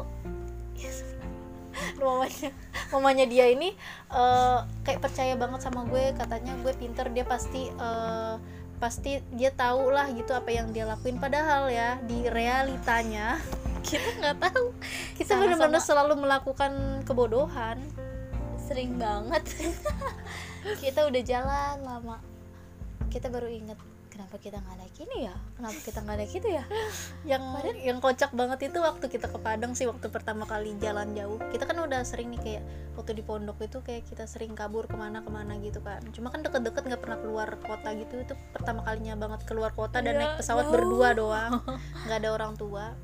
mamanya 2.02 2.50
mamanya 2.92 3.24
dia 3.26 3.48
ini 3.50 3.74
eh, 4.12 4.58
kayak 4.84 5.00
percaya 5.00 5.34
banget 5.34 5.60
sama 5.64 5.84
gue. 5.88 6.12
Katanya 6.16 6.54
gue 6.60 6.72
pinter 6.76 7.06
dia 7.10 7.24
pasti 7.26 7.68
eh, 7.70 8.34
pasti 8.76 9.24
dia 9.32 9.48
tahu 9.56 9.88
lah 9.88 10.12
gitu 10.12 10.36
apa 10.36 10.50
yang 10.52 10.70
dia 10.70 10.84
lakuin. 10.84 11.16
Padahal 11.16 11.72
ya 11.72 11.96
di 12.04 12.28
realitanya 12.28 13.40
kita 13.88 14.08
nggak 14.20 14.36
tahu. 14.50 14.74
Kita 15.16 15.38
benar-benar 15.38 15.82
selalu 15.82 16.14
melakukan 16.20 17.02
kebodohan. 17.06 17.80
Sering 18.66 18.98
banget. 18.98 19.46
Kita 20.82 21.06
udah 21.06 21.22
jalan 21.22 21.76
lama. 21.86 22.18
Kita 23.06 23.30
baru 23.30 23.46
inget 23.46 23.78
kenapa 24.16 24.40
kita 24.40 24.56
nggak 24.64 24.76
naik 24.80 24.96
ini 25.04 25.28
ya? 25.28 25.34
Kenapa 25.60 25.78
kita 25.84 25.98
nggak 26.00 26.16
naik 26.16 26.32
itu 26.32 26.48
ya? 26.48 26.64
Yang 27.28 27.42
yang 27.84 27.98
kocak 28.00 28.32
banget 28.32 28.72
itu 28.72 28.78
waktu 28.80 29.06
kita 29.12 29.28
ke 29.28 29.38
Padang 29.44 29.76
sih 29.76 29.84
waktu 29.84 30.08
pertama 30.08 30.48
kali 30.48 30.72
jalan 30.80 31.12
jauh. 31.12 31.36
Kita 31.52 31.68
kan 31.68 31.76
udah 31.84 32.00
sering 32.00 32.32
nih 32.32 32.40
kayak 32.40 32.62
waktu 32.96 33.12
di 33.12 33.20
pondok 33.20 33.60
itu 33.60 33.84
kayak 33.84 34.08
kita 34.08 34.24
sering 34.24 34.56
kabur 34.56 34.88
ke 34.88 34.96
mana 34.96 35.20
ke 35.20 35.28
mana 35.28 35.60
gitu 35.60 35.84
kan. 35.84 36.00
Cuma 36.16 36.32
kan 36.32 36.40
deket-deket 36.40 36.88
nggak 36.88 37.02
pernah 37.04 37.18
keluar 37.20 37.48
kota 37.60 37.92
gitu. 37.92 38.24
Itu 38.24 38.32
pertama 38.56 38.80
kalinya 38.88 39.20
banget 39.20 39.44
keluar 39.44 39.76
kota 39.76 40.00
dan 40.00 40.16
Iya, 40.16 40.20
naik 40.24 40.32
pesawat 40.40 40.64
jauh. 40.64 40.72
berdua 40.72 41.08
doang. 41.12 41.52
Nggak 42.08 42.18
ada 42.24 42.30
orang 42.32 42.52
tua 42.56 42.96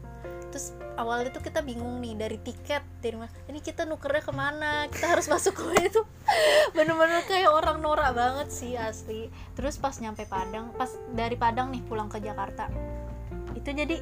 terus 0.53 0.77
awalnya 1.01 1.33
tuh 1.33 1.41
kita 1.41 1.65
bingung 1.65 1.99
nih 2.05 2.13
dari 2.13 2.37
tiket 2.37 2.85
dari 3.01 3.17
mana 3.17 3.33
ini 3.49 3.65
kita 3.65 3.89
nukernya 3.89 4.21
ke 4.21 4.33
mana? 4.37 4.87
Kita 4.93 5.17
harus 5.17 5.27
masuk 5.33 5.57
ke 5.57 5.65
itu 5.89 6.05
bener-bener 6.77 7.25
kayak 7.25 7.49
orang 7.49 7.81
norak 7.81 8.13
banget 8.13 8.53
sih 8.53 8.77
asli. 8.77 9.33
Terus 9.57 9.81
pas 9.81 9.97
nyampe 9.97 10.29
Padang 10.29 10.71
pas 10.77 10.93
dari 11.17 11.35
Padang 11.41 11.73
nih 11.73 11.81
pulang 11.89 12.13
ke 12.13 12.21
Jakarta 12.21 12.69
itu 13.57 13.71
jadi 13.73 13.97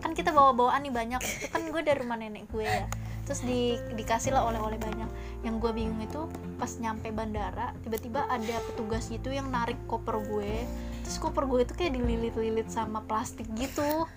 kan 0.00 0.12
kita 0.12 0.30
bawa 0.30 0.52
bawaan 0.52 0.84
nih 0.84 0.94
banyak. 0.94 1.20
Itu 1.20 1.46
kan 1.50 1.66
gue 1.68 1.82
dari 1.82 1.98
rumah 1.98 2.16
nenek 2.20 2.46
gue 2.52 2.64
ya. 2.64 2.86
Terus 3.24 3.40
di 3.42 3.80
dikasih 3.96 4.36
lah 4.36 4.44
oleh-oleh 4.46 4.76
banyak. 4.76 5.10
Yang 5.42 5.54
gue 5.64 5.72
bingung 5.72 6.00
itu 6.04 6.28
pas 6.60 6.70
nyampe 6.78 7.10
bandara 7.10 7.74
tiba-tiba 7.82 8.24
ada 8.30 8.56
petugas 8.70 9.10
gitu 9.10 9.34
yang 9.34 9.50
narik 9.50 9.76
koper 9.90 10.22
gue 10.22 10.62
terus 11.04 11.20
koper 11.20 11.44
gue 11.44 11.68
itu 11.68 11.76
kayak 11.76 11.92
dililit-lilit 12.00 12.72
sama 12.72 13.04
plastik 13.04 13.44
gitu. 13.60 14.08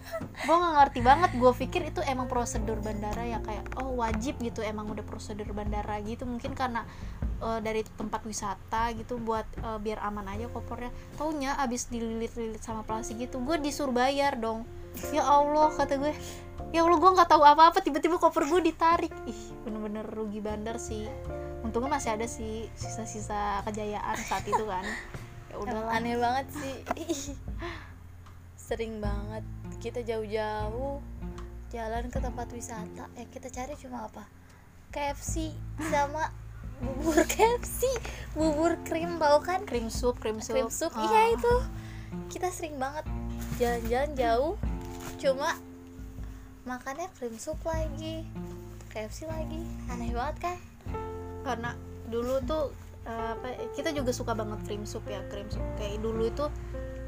Gue 0.48 0.56
nggak 0.56 0.74
ngerti 0.80 1.00
banget 1.04 1.32
gue 1.36 1.52
pikir 1.52 1.82
itu 1.92 2.00
emang 2.08 2.32
prosedur 2.32 2.80
bandara 2.80 3.28
ya 3.28 3.44
kayak 3.44 3.76
oh 3.84 4.00
wajib 4.00 4.40
gitu 4.40 4.64
emang 4.64 4.88
udah 4.88 5.04
prosedur 5.04 5.52
bandara 5.52 6.00
gitu. 6.00 6.24
Mungkin 6.24 6.56
karena 6.56 6.88
uh, 7.44 7.60
dari 7.60 7.84
tempat 7.84 8.24
wisata 8.24 8.96
gitu 8.96 9.20
buat 9.20 9.44
uh, 9.68 9.78
biar 9.84 10.00
aman 10.00 10.32
aja 10.32 10.48
kopernya 10.48 10.96
taunya 11.20 11.60
abis 11.60 11.92
dililit-lilit 11.92 12.64
sama 12.64 12.88
plastik 12.88 13.20
gitu 13.20 13.44
gue 13.44 13.60
disuruh 13.60 13.92
bayar 13.92 14.40
dong. 14.40 14.64
Ya 15.12 15.28
Allah 15.28 15.70
kata 15.76 16.00
gue. 16.00 16.16
Ya 16.72 16.88
Allah 16.88 16.98
gue 16.98 17.12
nggak 17.20 17.30
tahu 17.30 17.44
apa-apa 17.44 17.84
tiba-tiba 17.84 18.16
koper 18.16 18.48
gue 18.48 18.72
ditarik. 18.72 19.12
Ih 19.28 19.42
bener-bener 19.68 20.08
rugi 20.08 20.40
bandar 20.40 20.80
sih. 20.80 21.04
Untungnya 21.68 22.00
masih 22.00 22.16
ada 22.16 22.32
sih 22.32 22.72
sisa-sisa 22.80 23.60
kejayaan 23.68 24.16
saat 24.24 24.48
itu 24.48 24.64
kan 24.64 24.88
ya 25.58 25.66
udah 25.66 25.90
aneh 25.90 26.16
banget 26.22 26.46
sih. 26.54 26.78
Sering 28.70 29.02
banget. 29.02 29.42
Kita 29.82 30.06
jauh-jauh 30.06 31.02
jalan 31.74 32.14
ke 32.14 32.22
tempat 32.22 32.48
wisata. 32.54 33.10
Yang 33.18 33.30
kita 33.34 33.48
cari 33.50 33.74
cuma 33.82 34.06
apa? 34.06 34.24
KFC 34.94 35.58
sama 35.90 36.30
bubur 36.84 37.26
KFC 37.26 37.90
bubur 38.38 38.78
krim 38.86 39.18
tau 39.18 39.42
kan? 39.42 39.66
Krim 39.66 39.90
sup 39.90 40.22
krim 40.22 40.38
sup. 40.38 40.54
Krim 40.54 40.70
sup. 40.70 40.94
Ah. 40.94 41.10
iya 41.10 41.22
itu. 41.34 41.56
Kita 42.30 42.54
sering 42.54 42.78
banget 42.78 43.10
jalan-jalan 43.58 44.12
jauh. 44.14 44.54
Cuma 45.18 45.58
makannya 46.70 47.10
krim 47.18 47.34
sup 47.42 47.58
lagi 47.66 48.30
KFC 48.94 49.26
lagi. 49.26 49.66
Aneh 49.90 50.14
banget 50.14 50.38
kan? 50.54 50.58
Karena 51.42 51.74
dulu 52.14 52.38
tuh 52.46 52.70
apa 53.08 53.72
kita 53.72 53.96
juga 53.96 54.12
suka 54.12 54.36
banget 54.36 54.60
cream 54.68 54.84
soup 54.84 55.08
ya 55.08 55.24
cream 55.32 55.48
soup. 55.48 55.64
Kayak 55.80 56.04
dulu 56.04 56.28
itu 56.28 56.46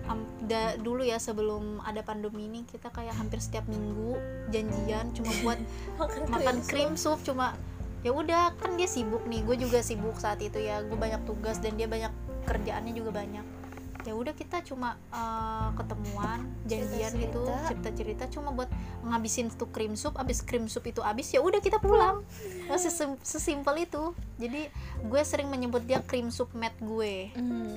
am- 0.07 0.31
da- 0.47 0.79
dulu 0.79 1.03
ya 1.03 1.19
sebelum 1.19 1.83
ada 1.83 2.01
pandemi 2.01 2.47
ini 2.47 2.63
kita 2.63 2.87
kayak 2.89 3.13
hampir 3.13 3.43
setiap 3.43 3.67
minggu 3.67 4.15
janjian 4.49 5.11
cuma 5.11 5.31
buat 5.43 5.59
makan, 5.99 6.21
makan 6.31 6.55
soup. 6.63 6.67
cream 6.71 6.91
soup 6.95 7.19
cuma 7.27 7.53
ya 7.99 8.15
udah 8.15 8.55
kan 8.55 8.79
dia 8.79 8.87
sibuk 8.87 9.27
nih 9.27 9.43
gue 9.43 9.59
juga 9.59 9.83
sibuk 9.83 10.15
saat 10.15 10.39
itu 10.39 10.57
ya. 10.57 10.79
Gue 10.87 10.95
banyak 10.95 11.27
tugas 11.27 11.59
dan 11.59 11.75
dia 11.75 11.85
banyak 11.85 12.11
kerjaannya 12.47 12.95
juga 12.95 13.11
banyak 13.13 13.58
ya 14.07 14.15
udah 14.15 14.31
kita 14.31 14.63
cuma 14.63 14.95
eh, 15.11 15.69
ketemuan 15.75 16.39
janjian 16.63 17.11
gitu 17.19 17.43
Cerita-cerita. 17.43 17.67
cerita 17.67 17.89
cerita 17.91 18.23
cuma 18.31 18.55
buat 18.55 18.69
ngabisin 19.03 19.51
tuh 19.51 19.67
cream 19.69 19.99
soup 19.99 20.15
abis 20.15 20.39
cream 20.39 20.71
soup 20.71 20.87
itu 20.87 21.03
abis 21.03 21.35
ya 21.35 21.43
udah 21.43 21.59
kita 21.59 21.83
pulang. 21.83 22.23
Nah, 22.71 22.79
sesim- 22.79 23.19
sesimpel 23.19 23.83
itu. 23.83 24.15
Jadi 24.39 24.71
gue 25.03 25.21
sering 25.27 25.51
menyebut 25.51 25.83
dia 25.83 25.99
cream 25.99 26.31
soup 26.31 26.47
mat 26.55 26.71
gue. 26.79 27.33
Hmm. 27.35 27.75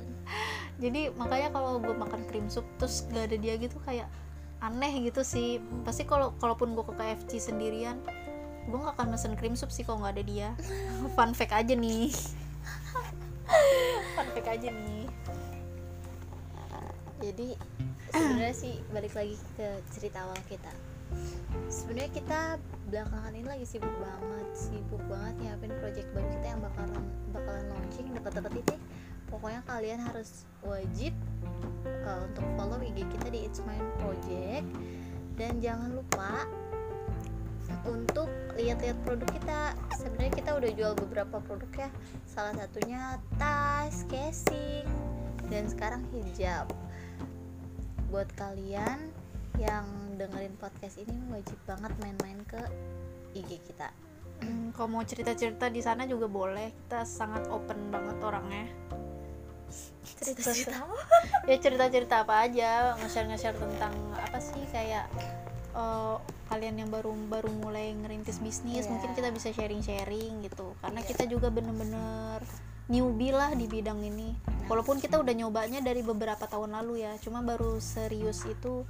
jadi 0.82 1.12
makanya 1.12 1.52
kalau 1.52 1.76
gue 1.76 1.92
makan 1.92 2.24
cream 2.24 2.48
soup 2.48 2.64
terus 2.80 3.04
gak 3.12 3.28
ada 3.28 3.36
dia 3.36 3.60
gitu 3.60 3.76
kayak 3.84 4.08
aneh 4.64 5.04
gitu 5.04 5.20
sih. 5.20 5.60
Pasti 5.84 6.08
kalau 6.08 6.32
kalaupun 6.40 6.72
gue 6.72 6.84
ke 6.88 6.94
KFC 6.96 7.52
sendirian 7.52 8.00
gue 8.64 8.76
gak 8.76 8.96
akan 8.96 9.12
mesen 9.12 9.34
cream 9.36 9.56
soup 9.56 9.68
sih 9.68 9.84
kalau 9.84 10.00
nggak 10.00 10.14
ada 10.16 10.24
dia. 10.24 10.48
Fun 11.16 11.36
fact 11.36 11.52
aja 11.52 11.76
nih. 11.76 12.08
Fun 14.16 14.28
fact 14.32 14.48
aja 14.48 14.70
nih 14.72 15.09
jadi 17.20 17.48
sebenarnya 18.10 18.56
sih 18.56 18.74
balik 18.90 19.12
lagi 19.12 19.36
ke 19.54 19.68
cerita 19.92 20.24
awal 20.24 20.40
kita. 20.48 20.72
Sebenarnya 21.68 22.10
kita 22.16 22.40
belakangan 22.88 23.32
ini 23.34 23.46
lagi 23.46 23.66
sibuk 23.66 23.92
banget 24.02 24.46
sibuk 24.54 25.02
banget 25.06 25.34
nyiapin 25.42 25.70
project 25.78 26.08
baru 26.10 26.26
kita 26.38 26.46
yang 26.50 26.60
bakalan 26.62 27.02
bakalan 27.30 27.66
launching 27.70 28.06
deket-deket 28.10 28.54
itu 28.66 28.74
pokoknya 29.30 29.62
kalian 29.62 30.00
harus 30.02 30.42
wajib 30.66 31.14
uh, 32.02 32.20
untuk 32.26 32.42
follow 32.58 32.82
IG 32.82 33.06
kita 33.06 33.28
di 33.30 33.46
It's 33.46 33.62
Mine 33.62 33.88
Project. 34.02 34.66
Dan 35.38 35.62
jangan 35.62 35.96
lupa 35.96 36.44
untuk 37.86 38.28
lihat-lihat 38.58 38.98
produk 39.06 39.28
kita. 39.30 39.60
Sebenarnya 39.96 40.32
kita 40.34 40.50
udah 40.58 40.70
jual 40.74 40.92
beberapa 40.98 41.36
produk 41.40 41.70
ya. 41.86 41.90
Salah 42.28 42.52
satunya 42.58 43.16
tas 43.40 44.04
casing 44.10 44.84
dan 45.48 45.66
sekarang 45.66 46.04
hijab 46.12 46.68
buat 48.10 48.26
kalian 48.34 48.98
yang 49.62 49.86
dengerin 50.18 50.58
podcast 50.58 50.98
ini 50.98 51.14
wajib 51.30 51.54
banget 51.62 51.94
main-main 52.02 52.42
ke 52.42 52.58
IG 53.38 53.62
kita. 53.70 53.94
Hmm, 54.42 54.74
kalau 54.74 54.98
mau 54.98 55.04
cerita 55.06 55.30
cerita 55.38 55.70
di 55.70 55.78
sana 55.78 56.10
juga 56.10 56.26
boleh. 56.26 56.74
Kita 56.74 57.06
sangat 57.06 57.46
open 57.46 57.94
banget 57.94 58.18
orangnya. 58.18 58.66
Cerita-cerita 60.02 60.82
ya 61.50 61.56
cerita-cerita 61.62 62.26
apa 62.26 62.50
aja. 62.50 62.98
Nge-share 62.98 63.30
nge-share 63.30 63.54
tentang 63.54 63.94
apa 64.18 64.42
sih 64.42 64.64
kayak 64.74 65.06
eh, 65.70 66.16
kalian 66.50 66.82
yang 66.82 66.90
baru 66.90 67.14
baru 67.30 67.52
mulai 67.62 67.94
ngerintis 67.94 68.42
bisnis 68.42 68.88
Iya. 68.88 68.90
mungkin 68.90 69.14
kita 69.14 69.30
bisa 69.30 69.54
sharing-sharing 69.54 70.42
gitu. 70.42 70.74
Karena 70.82 70.98
Iya. 71.04 71.08
kita 71.14 71.24
juga 71.30 71.46
bener-bener 71.52 72.42
newbie 72.90 73.30
lah 73.30 73.54
di 73.54 73.70
bidang 73.70 74.02
ini 74.02 74.34
walaupun 74.70 75.02
kita 75.02 75.18
udah 75.18 75.34
nyobanya 75.34 75.82
dari 75.82 75.98
beberapa 76.06 76.46
tahun 76.46 76.78
lalu 76.78 77.02
ya 77.02 77.18
cuma 77.18 77.42
baru 77.42 77.82
serius 77.82 78.46
itu 78.46 78.86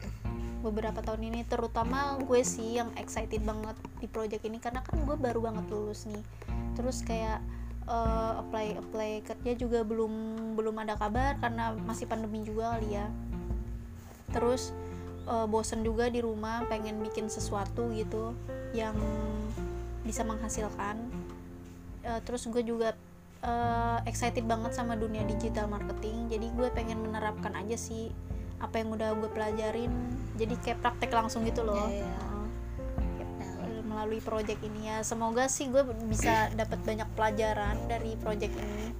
beberapa 0.60 1.00
tahun 1.00 1.32
ini. 1.32 1.48
Terutama 1.48 2.20
gue 2.20 2.44
sih 2.44 2.76
yang 2.76 2.92
excited 3.00 3.40
banget 3.40 3.76
di 3.98 4.06
project 4.06 4.44
ini 4.44 4.60
karena 4.60 4.84
kan 4.84 5.00
gue 5.00 5.16
baru 5.16 5.40
banget 5.40 5.64
lulus 5.72 6.04
nih. 6.04 6.20
Terus 6.76 7.00
kayak 7.00 7.40
eh, 7.88 8.32
apply 8.44 8.66
apply 8.76 9.10
kerja 9.24 9.52
juga 9.56 9.80
belum 9.82 10.12
belum 10.54 10.76
ada 10.84 11.00
kabar 11.00 11.40
karena 11.40 11.72
masih 11.88 12.04
pandemi 12.04 12.44
juga 12.44 12.76
kali 12.76 13.00
ya. 13.00 13.08
Terus 14.36 14.76
eh, 15.24 15.46
bosen 15.48 15.80
juga 15.80 16.12
di 16.12 16.20
rumah 16.20 16.68
pengen 16.68 17.00
bikin 17.00 17.32
sesuatu 17.32 17.88
gitu 17.96 18.36
yang 18.76 18.94
bisa 20.04 20.28
menghasilkan. 20.28 21.00
Eh, 22.04 22.20
terus 22.28 22.44
gue 22.52 22.60
juga 22.60 22.92
eh, 23.44 23.98
excited 24.08 24.44
banget 24.44 24.72
sama 24.76 24.96
dunia 24.96 25.24
digital 25.24 25.66
marketing. 25.66 26.28
Jadi 26.28 26.46
gue 26.52 26.68
pengen 26.72 27.00
menerapkan 27.04 27.56
aja 27.56 27.76
sih 27.76 28.12
apa 28.60 28.80
yang 28.80 28.92
udah 28.92 29.16
gue 29.16 29.30
pelajarin. 29.32 29.92
Jadi 30.36 30.54
kayak 30.60 30.78
praktek 30.84 31.10
langsung 31.12 31.44
gitu 31.48 31.64
loh. 31.64 31.88
Iya, 31.88 32.04
iya. 32.04 32.16
Heeh 33.00 33.28
nah, 33.40 33.82
melalui 33.88 34.20
project 34.20 34.60
ini 34.60 34.88
ya. 34.88 35.00
Semoga 35.02 35.48
sih 35.48 35.68
gue 35.68 35.82
bisa 36.08 36.52
dapat 36.54 36.78
banyak 36.84 37.08
pelajaran 37.16 37.76
dari 37.88 38.16
project 38.20 38.52
ini. 38.56 38.92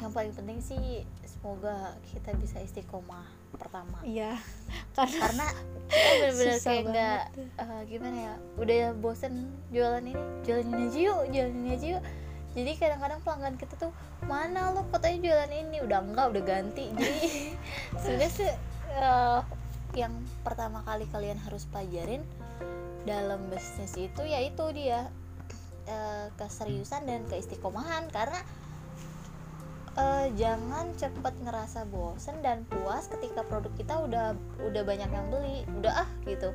Yang 0.00 0.12
paling 0.16 0.32
penting 0.32 0.58
sih 0.64 1.04
semoga 1.24 1.96
kita 2.12 2.36
bisa 2.36 2.60
istiqomah 2.60 3.24
pertama. 3.56 4.00
Iya. 4.04 4.36
Karena 4.96 5.18
karena 5.24 5.46
kita 5.90 6.10
bener-bener 6.20 6.54
Susah 6.54 6.70
kayak 6.70 6.82
nggak 6.86 7.22
eh, 7.58 7.82
gimana 7.90 8.16
ya 8.16 8.34
udah 8.58 8.94
bosen 8.98 9.50
jualan 9.74 10.02
ini 10.02 10.22
jualan 10.46 10.66
ini 10.66 10.82
aja 10.86 10.98
yuk 10.98 11.20
jualan 11.30 11.54
ini 11.54 11.70
aja 11.74 11.86
yuk 11.98 12.02
jadi 12.50 12.74
kadang-kadang 12.74 13.22
pelanggan 13.22 13.54
kita 13.54 13.78
tuh 13.78 13.94
mana 14.26 14.74
lo 14.74 14.82
katanya 14.90 15.18
jualan 15.22 15.52
ini? 15.54 15.76
Udah 15.86 16.02
enggak 16.02 16.26
udah 16.34 16.42
ganti. 16.42 16.90
Jadi 16.90 17.26
sebenarnya 18.02 18.30
sih 18.30 18.50
eh, 18.90 19.40
yang 19.94 20.14
pertama 20.42 20.82
kali 20.82 21.06
kalian 21.10 21.38
harus 21.38 21.66
pelajarin 21.70 22.26
dalam 23.06 23.46
bisnis 23.50 23.94
itu 23.94 24.22
yaitu 24.26 24.66
dia 24.74 25.06
eh, 25.86 26.26
keseriusan 26.34 27.06
dan 27.06 27.22
keistiqomahan. 27.30 28.10
Karena 28.10 28.42
eh, 29.94 30.34
jangan 30.34 30.90
cepet 30.98 31.34
ngerasa 31.46 31.86
bosen 31.86 32.42
dan 32.42 32.66
puas 32.66 33.06
ketika 33.06 33.46
produk 33.46 33.70
kita 33.78 33.94
udah 33.94 34.34
udah 34.58 34.82
banyak 34.82 35.06
yang 35.06 35.26
beli. 35.30 35.62
Udah 35.78 36.02
ah 36.02 36.10
gitu. 36.26 36.50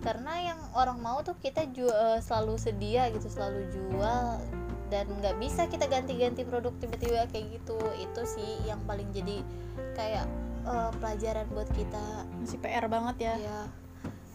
Karena 0.00 0.56
yang 0.56 0.60
orang 0.72 1.04
mau 1.04 1.20
tuh 1.20 1.36
kita 1.36 1.68
jual 1.68 2.24
selalu 2.24 2.56
sedia 2.56 3.12
gitu 3.12 3.28
selalu 3.28 3.68
jual 3.70 4.40
dan 4.92 5.08
nggak 5.08 5.40
bisa 5.40 5.64
kita 5.72 5.88
ganti-ganti 5.88 6.44
produk 6.44 6.76
tiba-tiba 6.76 7.24
kayak 7.32 7.56
gitu. 7.56 7.80
Itu 7.96 8.22
sih 8.28 8.60
yang 8.68 8.84
paling 8.84 9.08
jadi 9.16 9.40
kayak 9.96 10.28
eh, 10.68 10.90
pelajaran 11.00 11.48
buat 11.56 11.72
kita. 11.72 12.28
Masih 12.44 12.60
PR 12.60 12.84
banget 12.92 13.32
ya. 13.32 13.34
Ya 13.40 13.60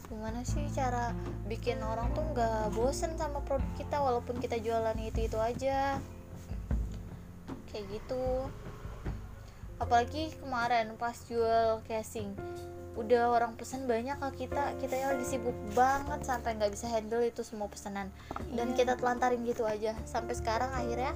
gimana 0.08 0.40
sih 0.48 0.64
cara 0.72 1.12
bikin 1.52 1.84
orang 1.84 2.08
tuh 2.16 2.24
nggak 2.32 2.72
bosen 2.72 3.20
sama 3.20 3.44
produk 3.44 3.68
kita 3.76 4.00
walaupun 4.00 4.40
kita 4.40 4.58
jualan 4.58 4.98
itu 4.98 5.30
itu 5.30 5.38
aja. 5.38 6.02
Kayak 7.70 7.86
gitu. 8.02 8.50
Apalagi 9.78 10.34
kemarin 10.42 10.98
pas 10.98 11.14
jual 11.30 11.86
casing 11.86 12.34
udah 12.98 13.30
orang 13.30 13.54
pesan 13.54 13.86
banyak 13.86 14.18
ke 14.18 14.44
kita 14.44 14.74
kita 14.78 14.94
yang 14.94 15.10
lagi 15.14 15.26
sibuk 15.28 15.54
banget 15.72 16.18
sampai 16.22 16.58
nggak 16.58 16.74
bisa 16.74 16.90
handle 16.90 17.22
itu 17.22 17.42
semua 17.42 17.70
pesanan. 17.70 18.10
Dan 18.52 18.74
Iya. 18.74 18.76
kita 18.76 18.94
telantarin 18.98 19.46
gitu 19.46 19.64
aja. 19.64 19.94
Sampai 20.04 20.34
sekarang 20.34 20.68
akhirnya 20.70 21.14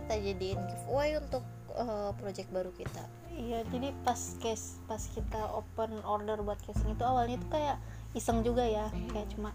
kita 0.00 0.14
jadiin 0.16 0.58
giveaway 0.58 1.14
untuk 1.16 1.44
eh, 1.70 2.10
project 2.16 2.48
baru 2.50 2.72
kita. 2.72 3.04
Iya 3.30 3.62
jadi 3.68 3.94
pas 4.02 4.18
case 4.36 4.80
pas 4.84 4.98
kita 5.00 5.38
open 5.52 6.02
order 6.02 6.40
buat 6.40 6.58
casing 6.58 6.92
itu 6.92 7.04
awalnya 7.04 7.38
tuh 7.38 7.50
kayak 7.52 7.76
iseng 8.12 8.40
juga 8.40 8.64
ya. 8.64 8.88
Kayak 9.12 9.28
cuma 9.36 9.54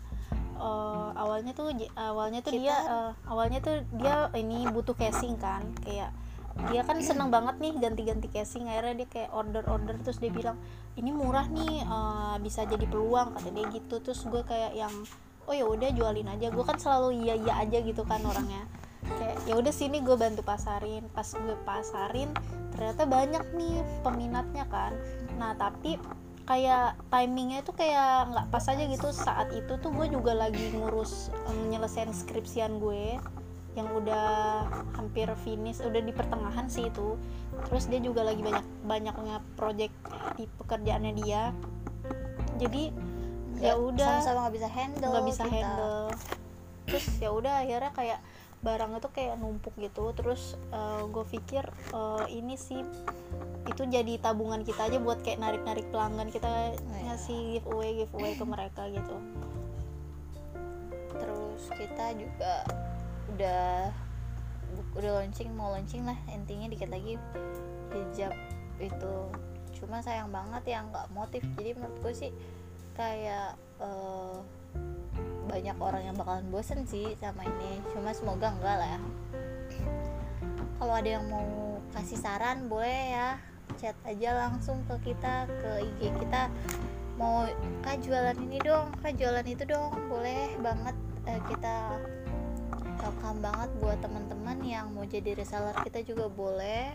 eh, 0.55 1.09
awalnya 1.17 1.51
tuh 1.51 1.73
awalnya 1.93 2.39
tuh 2.39 2.53
Kita- 2.53 2.61
dia 2.61 2.75
eh, 2.79 3.11
awalnya 3.25 3.59
tuh 3.59 3.83
dia 3.97 4.29
ini 4.33 4.63
butuh 4.69 4.93
casing 4.93 5.35
kan. 5.35 5.65
Kayak 5.81 6.13
dia 6.55 6.81
kan 6.87 6.97
seneng 7.03 7.27
banget 7.29 7.59
nih 7.59 7.73
ganti-ganti 7.77 8.31
casing 8.31 8.71
akhirnya 8.71 9.03
dia 9.03 9.07
kayak 9.11 9.31
order-order 9.35 9.99
terus 9.99 10.23
dia 10.23 10.31
bilang 10.31 10.55
ini 10.95 11.11
murah 11.11 11.51
nih 11.51 11.83
eh, 11.83 12.35
bisa 12.39 12.63
jadi 12.63 12.87
peluang 12.87 13.35
kata 13.35 13.51
dia 13.51 13.67
gitu. 13.75 13.99
Terus 13.99 14.23
gue 14.23 14.41
kayak 14.47 14.73
yang 14.73 14.93
oh 15.45 15.53
ya 15.53 15.67
udah 15.67 15.91
jualin 15.91 16.31
aja. 16.31 16.47
Gue 16.49 16.63
kan 16.63 16.79
selalu 16.79 17.27
iya 17.27 17.35
iya 17.35 17.53
aja 17.59 17.77
gitu 17.83 18.07
kan 18.07 18.23
orangnya. 18.23 18.63
Kayak 19.05 19.37
ya 19.45 19.53
udah 19.59 19.73
sini 19.75 19.99
gue 19.99 20.15
bantu 20.15 20.41
pasarin. 20.41 21.03
Pas 21.11 21.27
gue 21.27 21.57
pasarin 21.67 22.31
ternyata 22.71 23.03
banyak 23.03 23.43
nih 23.53 23.75
peminatnya 24.01 24.65
kan. 24.71 24.95
Nah 25.35 25.51
tapi 25.59 25.99
kayak 26.47 26.95
timingnya 27.11 27.65
itu 27.65 27.75
kayak 27.75 28.31
nggak 28.31 28.47
pas 28.47 28.65
aja 28.71 28.83
gitu. 28.87 29.11
Saat 29.11 29.51
itu 29.51 29.75
tuh 29.83 29.91
gue 29.91 30.07
juga 30.07 30.31
lagi 30.31 30.71
ngurus 30.71 31.35
nyelesain 31.67 32.15
skripsian 32.15 32.79
gue 32.79 33.19
yang 33.75 33.91
udah 33.91 34.63
hampir 34.95 35.27
finish 35.43 35.83
udah 35.83 35.99
di 35.99 36.15
pertengahan 36.15 36.65
sih 36.71 36.87
itu. 36.87 37.19
Terus 37.67 37.91
dia 37.91 37.99
juga 37.99 38.23
lagi 38.23 38.39
banyak 38.39 38.65
banyaknya 38.87 39.43
project 39.59 39.93
di 40.39 40.47
pekerjaannya 40.47 41.13
dia. 41.19 41.51
Jadi 42.55 42.95
ya 43.59 43.75
udah. 43.75 44.19
sama-sama 44.23 44.47
nggak 44.47 44.55
bisa 44.55 44.69
handle 44.71 45.11
nggak 45.11 45.27
bisa 45.27 45.43
kita. 45.43 45.53
handle. 45.53 46.07
Terus 46.87 47.05
ya 47.19 47.29
udah 47.35 47.53
akhirnya 47.67 47.91
kayak 47.91 48.19
barang 48.63 48.91
itu 48.97 49.09
kayak 49.11 49.35
numpuk 49.37 49.75
gitu. 49.75 50.15
Terus 50.15 50.55
gue 51.11 51.25
pikir 51.27 51.67
eh, 51.91 52.25
ini 52.31 52.55
sih 52.55 52.79
itu 53.65 53.83
jadi 53.89 54.21
tabungan 54.21 54.61
kita 54.63 54.87
aja 54.87 54.97
buat 55.01 55.19
kayak 55.25 55.41
narik 55.41 55.61
narik 55.65 55.89
pelanggan 55.89 56.29
kita 56.29 56.77
iya. 56.77 57.11
ngasih 57.11 57.59
giveaway 57.59 57.91
giveaway 58.05 58.33
ke 58.37 58.45
mereka 58.47 58.87
gitu. 58.87 59.15
Terus 61.11 61.63
kita 61.75 62.05
juga 62.15 62.63
udah 63.35 63.91
udah 64.95 65.11
launching 65.21 65.51
mau 65.51 65.75
launching 65.75 66.07
lah. 66.07 66.15
Intinya 66.31 66.71
dikit 66.71 66.87
lagi 66.87 67.19
hijab 67.91 68.31
itu 68.79 69.15
cuma 69.75 69.99
sayang 69.99 70.31
banget 70.31 70.63
ya 70.71 70.79
nggak 70.87 71.11
motif. 71.11 71.43
Jadi 71.59 71.75
menurutku 71.75 72.09
sih 72.15 72.31
kayak 72.95 73.59
eh, 73.83 74.35
banyak 75.45 75.77
orang 75.77 76.01
yang 76.11 76.15
bakalan 76.15 76.47
bosen 76.47 76.87
sih 76.87 77.13
sama 77.19 77.43
ini. 77.43 77.83
Cuma 77.91 78.15
semoga 78.15 78.55
enggak 78.55 78.75
lah 78.79 78.89
ya. 78.95 79.01
Kalau 80.75 80.93
ada 80.95 81.09
yang 81.19 81.25
mau 81.27 81.79
kasih 81.91 82.19
saran 82.19 82.71
boleh 82.71 83.15
ya. 83.15 83.29
Chat 83.75 83.97
aja 84.07 84.47
langsung 84.47 84.79
ke 84.87 85.11
kita 85.11 85.51
ke 85.51 85.71
IG 85.83 86.15
kita. 86.23 86.47
Mau 87.19 87.47
kak 87.83 87.99
jualan 88.03 88.35
ini 88.39 88.59
dong 88.63 88.91
kak 89.03 89.19
jualan 89.19 89.43
itu 89.43 89.63
dong. 89.67 89.91
Boleh 90.07 90.55
banget 90.63 90.95
eh, 91.27 91.41
kita 91.51 91.99
welcome 93.01 93.39
banget 93.43 93.69
buat 93.81 93.97
teman-teman 93.99 94.57
yang 94.63 94.91
mau 94.95 95.03
jadi 95.07 95.35
reseller 95.35 95.75
kita 95.83 96.03
juga 96.03 96.31
boleh 96.31 96.91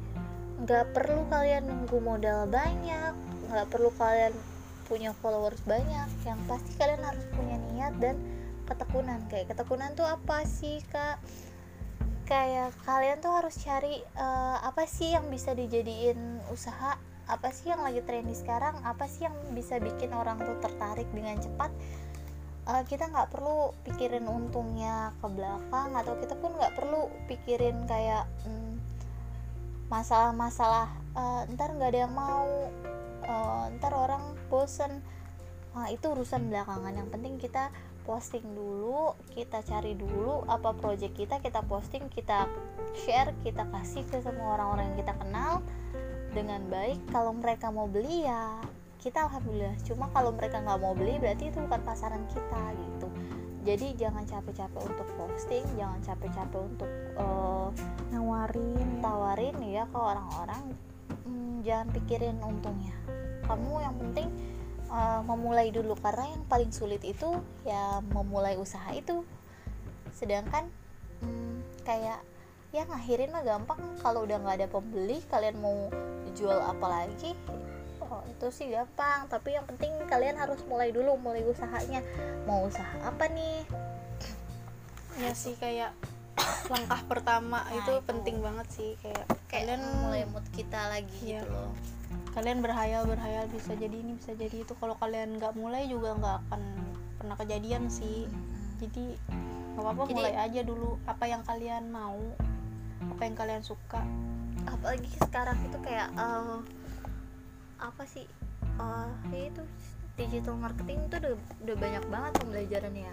nggak 0.59 0.91
perlu 0.91 1.23
kalian 1.31 1.71
nunggu 1.71 2.03
modal 2.03 2.43
banyak 2.51 3.15
nggak 3.47 3.67
perlu 3.71 3.89
kalian 3.95 4.33
punya 4.89 5.13
followers 5.21 5.61
banyak. 5.69 6.09
Yang 6.25 6.39
pasti 6.49 6.71
kalian 6.81 7.01
harus 7.05 7.25
punya 7.37 7.57
niat 7.69 7.93
dan 8.01 8.17
ketekunan. 8.65 9.21
Kayak 9.29 9.53
ketekunan 9.53 9.93
tuh 9.93 10.09
apa 10.09 10.45
sih 10.49 10.81
kak? 10.89 11.21
Kayak 12.25 12.73
kalian 12.85 13.17
tuh 13.21 13.33
harus 13.33 13.57
cari 13.61 14.01
eh, 14.01 14.57
apa 14.61 14.89
sih 14.89 15.13
yang 15.13 15.29
bisa 15.29 15.53
dijadiin 15.53 16.41
usaha? 16.49 16.97
Apa 17.29 17.53
sih 17.53 17.69
yang 17.69 17.85
lagi 17.85 18.01
trendy 18.01 18.33
sekarang? 18.33 18.81
Apa 18.81 19.05
sih 19.05 19.29
yang 19.29 19.37
bisa 19.53 19.77
bikin 19.77 20.09
orang 20.17 20.41
tuh 20.41 20.57
tertarik 20.65 21.05
dengan 21.13 21.37
cepat 21.37 21.69
Eh, 22.69 22.85
kita 22.85 23.09
nggak 23.09 23.33
perlu 23.33 23.73
pikirin 23.81 24.29
untungnya 24.29 25.17
ke 25.17 25.25
belakang 25.25 25.89
atau 25.97 26.13
kita 26.21 26.37
pun 26.37 26.53
nggak 26.53 26.77
perlu 26.77 27.09
pikirin 27.25 27.89
kayak 27.89 28.29
hmm, 28.45 28.77
masalah-masalah 29.89 30.85
eh, 31.17 31.49
ntar 31.57 31.73
nggak 31.73 31.89
ada 31.89 31.99
yang 32.05 32.13
mau 32.13 32.69
eh, 33.25 33.63
ntar 33.81 33.93
orang 33.97 34.21
bosen. 34.53 35.01
Nah, 35.73 35.89
itu 35.89 36.13
urusan 36.13 36.53
belakangan. 36.53 36.93
Yang 36.93 37.09
penting 37.09 37.33
kita 37.41 37.73
posting 38.05 38.45
dulu 38.53 39.17
kita 39.33 39.65
cari 39.65 39.97
dulu 39.97 40.45
apa 40.45 40.73
project 40.77 41.13
kita 41.17 41.41
kita 41.41 41.65
posting 41.65 42.05
kita 42.09 42.49
share 43.05 43.33
kita 43.45 43.65
kasih 43.69 44.01
ke 44.09 44.17
semua 44.21 44.57
orang-orang 44.61 44.93
yang 44.93 44.99
kita 45.01 45.13
kenal 45.17 45.53
dengan 46.37 46.61
baik. 46.69 47.01
Kalau 47.09 47.33
mereka 47.33 47.73
mau 47.73 47.89
beli 47.89 48.29
ya 48.29 48.61
kita 48.99 49.31
alhamdulillah. 49.31 49.79
Cuma 49.87 50.11
kalau 50.11 50.35
mereka 50.35 50.59
nggak 50.59 50.79
mau 50.83 50.91
beli 50.91 51.15
berarti 51.17 51.47
itu 51.49 51.57
bukan 51.63 51.81
pasaran 51.87 52.23
kita 52.27 52.63
gitu. 52.75 53.07
Jadi 53.63 53.87
jangan 53.95 54.23
capek-capek 54.23 54.81
untuk 54.87 55.07
posting 55.19 55.63
jangan 55.79 55.99
capek-capek 56.03 56.61
untuk 56.61 56.91
eh, 57.15 57.69
nawarin. 58.11 58.87
tawarin 58.99 59.55
ya 59.63 59.87
ke 59.87 59.95
orang-orang. 59.95 60.75
Hmm, 61.23 61.63
jangan 61.63 61.87
pikirin 61.95 62.37
untungnya. 62.43 62.91
Kamu 63.47 63.81
yang 63.81 63.95
penting 63.97 64.29
uh, 64.91 65.23
memulai 65.25 65.71
dulu. 65.73 65.95
Karena 65.97 66.35
yang 66.35 66.43
paling 66.45 66.69
sulit 66.69 67.01
itu 67.01 67.39
ya 67.63 68.03
memulai 68.11 68.59
usaha 68.59 68.91
itu. 68.91 69.23
Sedangkan 70.13 70.67
hmm, 71.23 71.81
kayak 71.87 72.19
ya 72.75 72.83
ngakhirin 72.85 73.31
mah 73.31 73.41
gampang. 73.47 73.79
Kalau 74.03 74.27
udah 74.27 74.37
nggak 74.37 74.57
ada 74.59 74.67
pembeli 74.67 75.23
kalian 75.31 75.57
mau 75.63 75.87
jual 76.35 76.59
apa 76.59 76.85
lagi 76.85 77.33
oh 78.09 78.21
itu 78.25 78.47
sih 78.49 78.67
gampang. 78.67 79.25
Tapi 79.25 79.53
yang 79.53 79.65
penting 79.65 79.89
kalian 80.05 80.35
harus 80.35 80.59
mulai 80.65 80.89
dulu 80.89 81.15
mulai 81.15 81.41
usahanya. 81.43 82.01
Mau 82.43 82.65
usaha 82.65 82.89
apa 83.01 83.25
nih? 83.27 83.63
Ya 85.17 85.31
sih 85.33 85.55
kayak 85.55 85.91
langkah 86.67 87.01
pertama 87.05 87.59
Nah, 87.61 87.75
itu 87.75 87.91
itu. 87.93 88.05
penting 88.05 88.39
banget 88.39 88.67
sih. 88.69 88.91
Kayak 88.99 89.25
kayak 89.45 89.63
kalian 89.67 89.81
mulai 89.99 90.23
mood 90.25 90.45
kita 90.49 90.87
lagi 90.87 91.17
Iya. 91.25 91.41
gitu 91.41 91.51
loh. 91.51 91.71
Kalian 92.29 92.61
berhayal 92.61 93.03
berhayal 93.05 93.45
bisa 93.49 93.73
jadi 93.73 93.93
ini 93.93 94.15
bisa 94.15 94.31
jadi 94.33 94.63
itu. 94.63 94.73
Kalau 94.73 94.95
kalian 94.95 95.37
nggak 95.37 95.53
mulai 95.53 95.85
juga 95.85 96.15
nggak 96.15 96.37
akan 96.47 96.61
pernah 97.17 97.35
kejadian 97.35 97.89
sih. 97.89 98.25
Jadi 98.79 99.17
nggak 99.75 99.83
apa-apa 99.83 100.03
Jadi- 100.05 100.15
mulai 100.15 100.33
aja 100.35 100.61
dulu 100.63 100.95
apa 101.03 101.25
yang 101.25 101.43
kalian 101.43 101.89
mau 101.89 102.15
apa 103.01 103.21
yang 103.21 103.35
kalian 103.35 103.61
suka. 103.61 103.99
Apalagi 104.65 105.09
sekarang 105.19 105.59
itu 105.61 105.77
kayak 105.81 106.09
eh, 106.13 106.57
apa 107.81 108.03
sih? 108.05 108.27
Ya 109.31 109.51
itu 109.51 109.63
digital 110.15 110.55
marketing 110.55 111.07
itu 111.07 111.15
udah, 111.19 111.35
udah 111.63 111.75
banyak 111.75 112.03
banget 112.11 112.31
pembelajarannya 112.39 113.11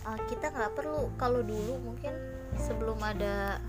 Eh, 0.00 0.18
kita 0.32 0.48
nggak 0.48 0.72
perlu 0.80 1.12
kalau 1.20 1.44
dulu 1.44 1.76
mungkin 1.84 2.16
sebelum 2.56 2.96
ada 3.04 3.60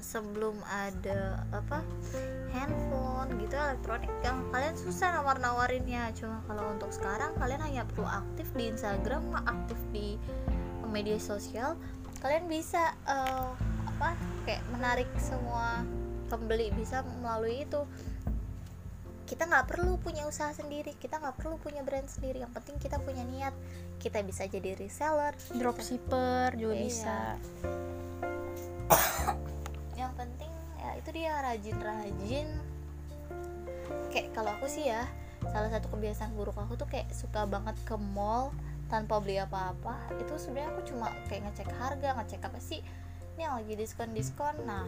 sebelum 0.00 0.56
ada 0.64 1.44
apa 1.52 1.84
handphone 2.52 3.36
gitu 3.36 3.52
elektronik 3.52 4.12
yang 4.24 4.44
kalian 4.48 4.76
susah 4.76 5.12
nawar 5.12 5.36
nawarinnya 5.40 6.08
cuma 6.16 6.40
kalau 6.48 6.72
untuk 6.72 6.88
sekarang 6.92 7.36
kalian 7.36 7.60
hanya 7.64 7.82
perlu 7.88 8.08
aktif 8.08 8.48
di 8.56 8.72
Instagram 8.72 9.24
aktif 9.44 9.76
di 9.92 10.16
media 10.88 11.20
sosial 11.20 11.76
kalian 12.24 12.48
bisa 12.48 12.96
eh, 13.04 13.48
apa 13.92 14.16
kayak 14.48 14.64
menarik 14.72 15.08
semua 15.20 15.84
pembeli 16.32 16.72
bisa 16.72 17.04
melalui 17.20 17.68
itu. 17.68 17.84
Kita 19.28 19.48
nggak 19.48 19.68
perlu 19.68 19.96
punya 20.00 20.24
usaha 20.28 20.52
sendiri 20.52 20.92
kita 20.96 21.20
nggak 21.20 21.36
perlu 21.40 21.60
punya 21.60 21.84
brand 21.84 22.08
sendiri. 22.08 22.40
Yang 22.40 22.52
penting 22.56 22.76
kita 22.80 22.96
punya 23.04 23.24
niat 23.28 23.52
kita 24.00 24.24
bisa 24.24 24.48
jadi 24.48 24.72
reseller. 24.80 25.36
Dropshipper 25.52 26.56
juga 26.56 26.72
Iya. 26.72 26.84
bisa. 26.84 27.18
Yang 30.00 30.12
penting 30.16 30.52
ya 30.80 30.90
itu 30.96 31.08
dia 31.12 31.32
rajin-rajin. 31.40 32.48
Kayak 34.12 34.28
kalau 34.36 34.52
aku 34.56 34.68
sih 34.68 34.88
ya 34.88 35.04
salah 35.42 35.68
satu 35.68 35.90
kebiasaan 35.90 36.32
buruk 36.38 36.54
aku 36.54 36.78
tuh 36.78 36.86
kayak 36.86 37.10
suka 37.12 37.44
banget 37.48 37.74
ke 37.88 37.96
mall 37.96 38.52
tanpa 38.92 39.16
beli 39.16 39.40
apa-apa. 39.40 39.96
Itu 40.20 40.36
sebenarnya 40.36 40.76
aku 40.76 40.82
cuma 40.92 41.08
kayak 41.32 41.48
ngecek 41.48 41.70
harga 41.80 42.08
ngecek 42.20 42.40
apa 42.44 42.60
sih? 42.60 42.84
Ini 43.38 43.48
yang 43.48 43.54
lagi 43.64 43.74
diskon 43.80 44.12
diskon 44.12 44.56
nah 44.68 44.84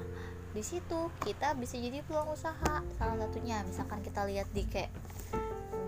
di 0.55 0.63
situ 0.63 1.11
kita 1.27 1.59
bisa 1.59 1.75
jadi 1.75 2.01
peluang 2.07 2.31
usaha. 2.39 2.81
Salah 2.95 3.17
satunya 3.19 3.67
misalkan 3.67 3.99
kita 4.07 4.23
lihat 4.31 4.47
di 4.55 4.63
kayak 4.71 4.95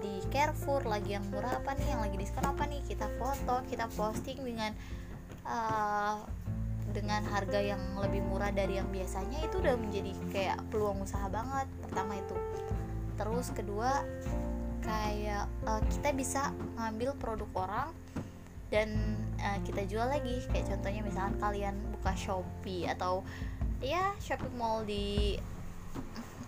di 0.02 0.18
Carrefour 0.28 0.84
lagi 0.84 1.14
yang 1.14 1.24
murah 1.30 1.62
apa 1.62 1.78
nih 1.78 1.94
yang 1.94 2.02
lagi 2.02 2.18
diskon 2.18 2.44
apa 2.44 2.66
nih 2.66 2.82
kita 2.84 3.06
foto 3.16 3.62
kita 3.70 3.86
posting 3.94 4.42
dengan 4.42 4.74
uh, 5.46 6.18
dengan 6.90 7.22
harga 7.30 7.62
yang 7.62 7.80
lebih 7.94 8.26
murah 8.26 8.50
dari 8.50 8.82
yang 8.82 8.90
biasanya 8.90 9.46
itu 9.46 9.62
udah 9.62 9.78
menjadi 9.78 10.12
kayak 10.34 10.58
peluang 10.74 10.98
usaha 11.06 11.30
banget 11.30 11.70
pertama 11.86 12.18
itu. 12.18 12.36
Terus 13.14 13.46
kedua 13.54 14.02
kayak 14.82 15.46
uh, 15.62 15.82
kita 15.94 16.10
bisa 16.10 16.50
ngambil 16.74 17.14
produk 17.22 17.50
orang 17.54 17.88
dan 18.74 19.14
uh, 19.38 19.62
kita 19.62 19.86
jual 19.86 20.10
lagi. 20.10 20.42
Kayak 20.50 20.74
contohnya 20.74 21.02
misalkan 21.06 21.34
kalian 21.38 21.74
buka 21.94 22.12
Shopee 22.18 22.90
atau 22.90 23.22
ya 23.80 24.16
shopping 24.22 24.56
mall 24.56 24.82
di 24.86 25.36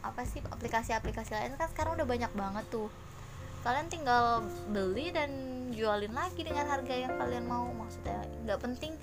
apa 0.00 0.24
sih 0.24 0.40
aplikasi-aplikasi 0.40 1.36
lain 1.36 1.58
kan 1.60 1.68
sekarang 1.72 1.98
udah 2.00 2.08
banyak 2.08 2.32
banget 2.32 2.64
tuh. 2.72 2.88
Kalian 3.66 3.90
tinggal 3.90 4.46
beli 4.70 5.10
dan 5.10 5.30
jualin 5.74 6.14
lagi 6.14 6.40
dengan 6.46 6.64
harga 6.70 6.94
yang 6.94 7.18
kalian 7.18 7.44
mau. 7.44 7.68
Maksudnya 7.74 8.24
nggak 8.46 8.60
penting 8.62 8.94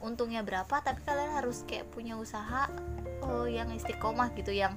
untungnya 0.00 0.40
berapa 0.40 0.80
tapi 0.80 1.00
kalian 1.04 1.36
harus 1.36 1.62
kayak 1.68 1.88
punya 1.92 2.16
usaha 2.16 2.72
oh 3.20 3.44
yang 3.44 3.68
istiqomah 3.68 4.32
gitu 4.32 4.48
yang 4.50 4.72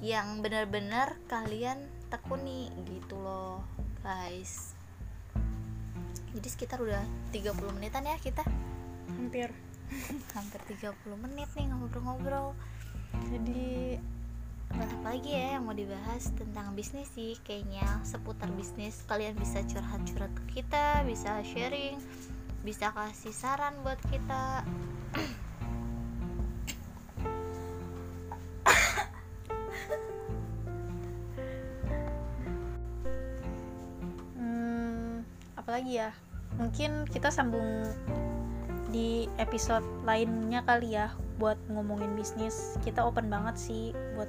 yang 0.00 0.40
benar-benar 0.40 1.20
kalian 1.30 1.78
tekuni 2.10 2.68
gitu 2.88 3.16
loh 3.20 3.62
guys. 4.02 4.74
Jadi 6.32 6.48
sekitar 6.48 6.80
udah 6.80 7.04
30 7.30 7.76
menitan 7.76 8.08
ya 8.08 8.16
kita? 8.16 8.42
Hampir 9.08 9.52
hampir 10.32 10.60
30 10.76 10.94
menit 11.20 11.48
nih 11.56 11.66
ngobrol-ngobrol. 11.70 12.56
Jadi 13.28 14.00
apa 14.72 15.12
lagi 15.12 15.36
ya 15.36 15.60
yang 15.60 15.68
mau 15.68 15.76
dibahas 15.76 16.32
tentang 16.32 16.72
bisnis 16.72 17.08
sih. 17.12 17.36
Kayaknya 17.44 18.00
seputar 18.02 18.48
bisnis 18.56 19.04
kalian 19.04 19.36
bisa 19.36 19.60
curhat-curhat 19.68 20.32
ke 20.32 20.60
kita 20.60 21.04
bisa 21.04 21.44
sharing 21.44 22.00
bisa 22.62 22.94
kasih 22.94 23.34
saran 23.34 23.74
buat 23.82 23.98
kita. 24.06 24.62
Hmm, 34.38 35.26
apalagi 35.58 35.98
ya? 35.98 36.14
Mungkin 36.54 37.10
kita 37.10 37.34
sambung 37.34 37.90
di 38.92 39.26
episode 39.40 39.82
lainnya 40.04 40.60
kali 40.68 40.94
ya 40.94 41.16
buat 41.40 41.56
ngomongin 41.72 42.12
bisnis. 42.12 42.76
Kita 42.84 43.02
open 43.02 43.32
banget 43.32 43.56
sih 43.56 43.96
buat 44.14 44.28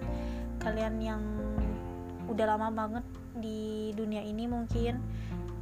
kalian 0.63 1.03
yang 1.03 1.21
udah 2.31 2.55
lama 2.55 2.71
banget 2.71 3.05
di 3.37 3.91
dunia 3.93 4.23
ini 4.23 4.47
mungkin 4.47 5.03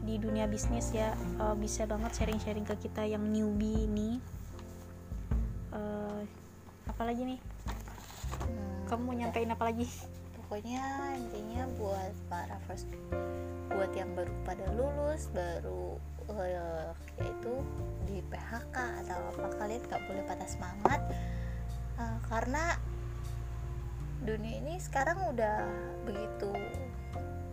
di 0.06 0.22
dunia 0.22 0.46
bisnis 0.46 0.94
ya. 0.94 1.18
Eh, 1.42 1.56
bisa 1.58 1.90
banget 1.90 2.14
sharing-sharing 2.14 2.64
ke 2.64 2.78
kita 2.88 3.02
yang 3.04 3.26
newbie 3.26 3.90
ini. 3.90 4.22
Eh, 5.74 6.22
apalagi 6.86 7.26
nih? 7.26 7.40
Hmm, 8.46 8.78
kamu 8.86 9.02
mau 9.02 9.16
nyampein 9.18 9.50
apa 9.50 9.66
lagi? 9.66 9.90
Pokoknya 10.38 11.16
intinya 11.18 11.66
buat 11.80 12.14
para 12.30 12.62
first 12.70 12.86
buat 13.72 13.96
yang 13.96 14.12
baru 14.14 14.36
pada 14.44 14.68
lulus 14.76 15.32
baru 15.32 15.96
eh, 16.40 16.92
yaitu 17.20 17.54
di 18.08 18.24
PHK 18.32 18.76
atau 19.06 19.20
apa 19.36 19.48
kalian 19.60 19.84
nggak 19.88 20.02
boleh 20.08 20.24
patah 20.24 20.50
semangat. 20.50 21.02
Eh, 22.00 22.18
karena 22.32 22.80
dunia 24.22 24.62
ini 24.62 24.78
sekarang 24.78 25.34
udah 25.34 25.66
begitu 26.06 26.54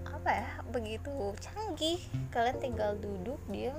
apa 0.04 0.30
ya 0.30 0.48
begitu 0.68 1.12
canggih. 1.40 2.00
Kalian 2.30 2.58
tinggal 2.60 2.94
duduk 3.00 3.40
diem 3.48 3.76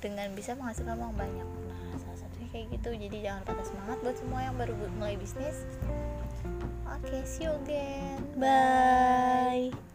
dengan 0.00 0.32
bisa 0.32 0.56
menghasilkan 0.56 0.96
uang 0.96 1.16
banyak. 1.16 1.48
Nah 1.68 1.98
salah 2.00 2.18
satunya 2.18 2.48
kayak 2.50 2.66
gitu. 2.80 2.90
Jadi 2.96 3.16
jangan 3.20 3.42
patah 3.44 3.66
semangat 3.68 3.98
buat 4.00 4.16
semua 4.16 4.40
yang 4.42 4.56
baru 4.56 4.72
mulai 4.96 5.14
bisnis. 5.20 5.68
Oke 6.88 7.22
see 7.28 7.46
you 7.46 7.52
again. 7.62 8.24
Bye 8.40 9.89